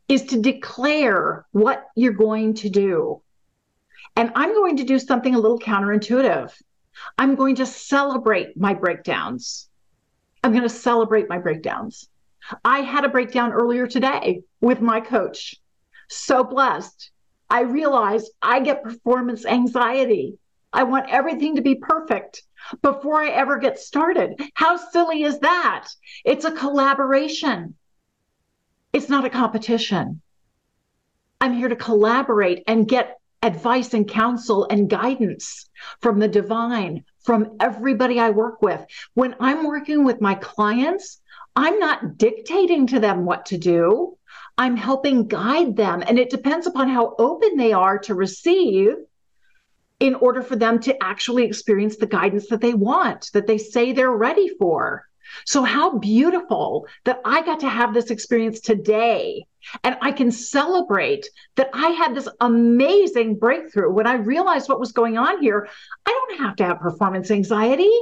is 0.09 0.23
to 0.25 0.41
declare 0.41 1.45
what 1.53 1.85
you're 1.95 2.13
going 2.13 2.55
to 2.55 2.71
do. 2.71 3.21
And 4.17 4.33
I'm 4.35 4.55
going 4.55 4.79
to 4.79 4.85
do 4.85 4.99
something 4.99 5.35
a 5.35 5.39
little 5.39 5.59
counterintuitive. 5.59 6.53
I'm 7.19 7.35
going 7.35 7.57
to 7.57 7.67
celebrate 7.67 8.57
my 8.57 8.75
breakdowns. 8.75 9.69
I'm 10.43 10.53
going 10.53 10.63
to 10.63 10.69
celebrate 10.69 11.29
my 11.29 11.39
breakdowns. 11.39 12.09
I 12.65 12.81
had 12.81 13.05
a 13.05 13.09
breakdown 13.09 13.53
earlier 13.53 13.87
today 13.87 14.43
with 14.61 14.81
my 14.81 15.01
coach. 15.01 15.57
So 16.09 16.45
blessed. 16.45 17.11
I 17.49 17.63
realized 17.63 18.31
I 18.41 18.61
get 18.61 18.83
performance 18.83 19.47
anxiety. 19.47 20.39
I 20.73 20.85
want 20.85 21.11
everything 21.11 21.57
to 21.57 21.63
be 21.63 21.75
perfect 21.75 22.43
before 22.81 23.21
I 23.21 23.29
ever 23.29 23.59
get 23.59 23.79
started. 23.79 24.41
How 24.55 24.77
silly 24.77 25.23
is 25.23 25.39
that? 25.41 25.89
It's 26.25 26.45
a 26.45 26.53
collaboration, 26.53 27.75
it's 28.93 29.09
not 29.09 29.25
a 29.25 29.31
competition. 29.31 30.21
I'm 31.41 31.55
here 31.55 31.69
to 31.69 31.77
collaborate 31.77 32.63
and 32.67 32.87
get 32.87 33.19
advice 33.43 33.93
and 33.95 34.09
counsel 34.09 34.67
and 34.71 34.89
guidance 34.89 35.69
from 36.01 36.19
the 36.19 36.29
divine, 36.29 37.05
from 37.25 37.57
everybody 37.61 38.21
I 38.21 38.31
work 38.31 38.63
with. 38.63 38.85
When 39.15 39.35
I'm 39.41 39.67
working 39.67 40.05
with 40.05 40.21
my 40.21 40.35
clients, 40.35 41.21
I'm 41.57 41.79
not 41.79 42.19
dictating 42.19 42.87
to 42.89 43.01
them 43.01 43.25
what 43.25 43.47
to 43.47 43.59
do. 43.59 44.17
I'm 44.57 44.77
helping 44.77 45.27
guide 45.27 45.77
them. 45.77 46.03
And 46.07 46.19
it 46.19 46.31
depends 46.31 46.67
upon 46.67 46.89
how 46.89 47.15
open 47.19 47.57
they 47.57 47.73
are 47.73 47.99
to 48.01 48.15
receive 48.15 48.95
in 49.99 50.15
order 50.17 50.43
for 50.43 50.57
them 50.57 50.81
to 50.81 51.03
actually 51.03 51.45
experience 51.45 51.97
the 51.97 52.07
guidance 52.07 52.49
that 52.49 52.61
they 52.61 52.75
want, 52.75 53.31
that 53.35 53.47
they 53.47 53.59
say 53.59 53.93
they're 53.93 54.11
ready 54.11 54.49
for. 54.59 55.09
So, 55.47 55.63
how 55.63 55.99
beautiful 55.99 56.87
that 57.05 57.21
I 57.25 57.43
got 57.43 57.61
to 57.61 57.69
have 57.69 57.95
this 57.95 58.11
experience 58.11 58.61
today 58.61 59.47
And 59.85 59.97
I 60.01 60.13
can 60.13 60.31
celebrate 60.31 61.27
that 61.57 61.71
I 61.73 61.89
had 61.91 62.15
this 62.15 62.29
amazing 62.41 63.39
breakthrough 63.39 63.93
when 63.93 64.07
I 64.07 64.15
realized 64.15 64.69
what 64.69 64.81
was 64.81 64.93
going 64.93 65.19
on 65.19 65.41
here. 65.41 65.69
I 66.07 66.11
don't 66.11 66.41
have 66.41 66.57
to 66.57 66.65
have 66.65 66.81
performance 66.81 67.31
anxiety. 67.31 67.93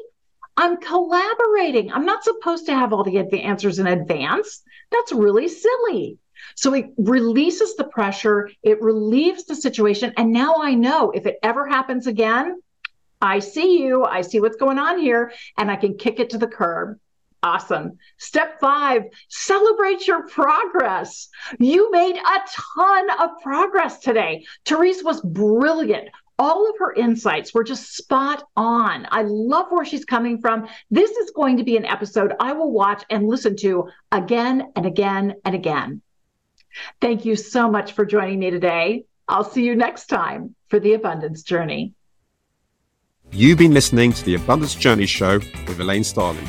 I'm 0.56 0.76
collaborating. 0.78 1.92
I'm 1.92 2.04
not 2.04 2.24
supposed 2.24 2.66
to 2.66 2.74
have 2.74 2.92
all 2.92 3.04
the 3.04 3.18
answers 3.18 3.78
in 3.78 3.86
advance. 3.86 4.62
That's 4.90 5.12
really 5.12 5.48
silly. 5.48 6.18
So 6.54 6.74
it 6.74 6.90
releases 6.96 7.76
the 7.76 7.84
pressure, 7.84 8.50
it 8.62 8.82
relieves 8.82 9.44
the 9.44 9.54
situation. 9.54 10.12
And 10.16 10.32
now 10.32 10.56
I 10.60 10.74
know 10.74 11.10
if 11.10 11.26
it 11.26 11.38
ever 11.42 11.66
happens 11.66 12.06
again, 12.06 12.60
I 13.20 13.38
see 13.38 13.82
you, 13.82 14.04
I 14.04 14.22
see 14.22 14.40
what's 14.40 14.56
going 14.56 14.78
on 14.78 14.98
here, 14.98 15.32
and 15.58 15.70
I 15.70 15.76
can 15.76 15.98
kick 15.98 16.20
it 16.20 16.30
to 16.30 16.38
the 16.38 16.46
curb. 16.46 16.98
Awesome. 17.42 17.98
Step 18.18 18.60
five, 18.60 19.04
celebrate 19.28 20.06
your 20.06 20.26
progress. 20.28 21.28
You 21.58 21.90
made 21.90 22.16
a 22.16 22.40
ton 22.48 23.10
of 23.18 23.30
progress 23.42 23.98
today. 23.98 24.44
Therese 24.66 25.02
was 25.02 25.22
brilliant. 25.22 26.10
All 26.38 26.68
of 26.68 26.76
her 26.78 26.92
insights 26.94 27.52
were 27.52 27.64
just 27.64 27.96
spot 27.96 28.44
on. 28.56 29.06
I 29.10 29.22
love 29.22 29.66
where 29.70 29.84
she's 29.84 30.04
coming 30.04 30.40
from. 30.40 30.68
This 30.90 31.10
is 31.10 31.30
going 31.30 31.58
to 31.58 31.64
be 31.64 31.76
an 31.76 31.84
episode 31.84 32.34
I 32.40 32.52
will 32.52 32.72
watch 32.72 33.04
and 33.10 33.28
listen 33.28 33.56
to 33.56 33.88
again 34.12 34.72
and 34.76 34.86
again 34.86 35.34
and 35.44 35.54
again. 35.54 36.02
Thank 37.00 37.24
you 37.24 37.36
so 37.36 37.70
much 37.70 37.92
for 37.92 38.04
joining 38.04 38.38
me 38.38 38.50
today. 38.50 39.04
I'll 39.28 39.44
see 39.44 39.64
you 39.64 39.76
next 39.76 40.06
time 40.06 40.54
for 40.68 40.80
the 40.80 40.94
Abundance 40.94 41.42
Journey. 41.42 41.94
You've 43.32 43.58
been 43.58 43.74
listening 43.74 44.12
to 44.12 44.24
the 44.24 44.34
Abundance 44.34 44.74
Journey 44.74 45.06
Show 45.06 45.38
with 45.68 45.78
Elaine 45.78 46.04
Starling. 46.04 46.48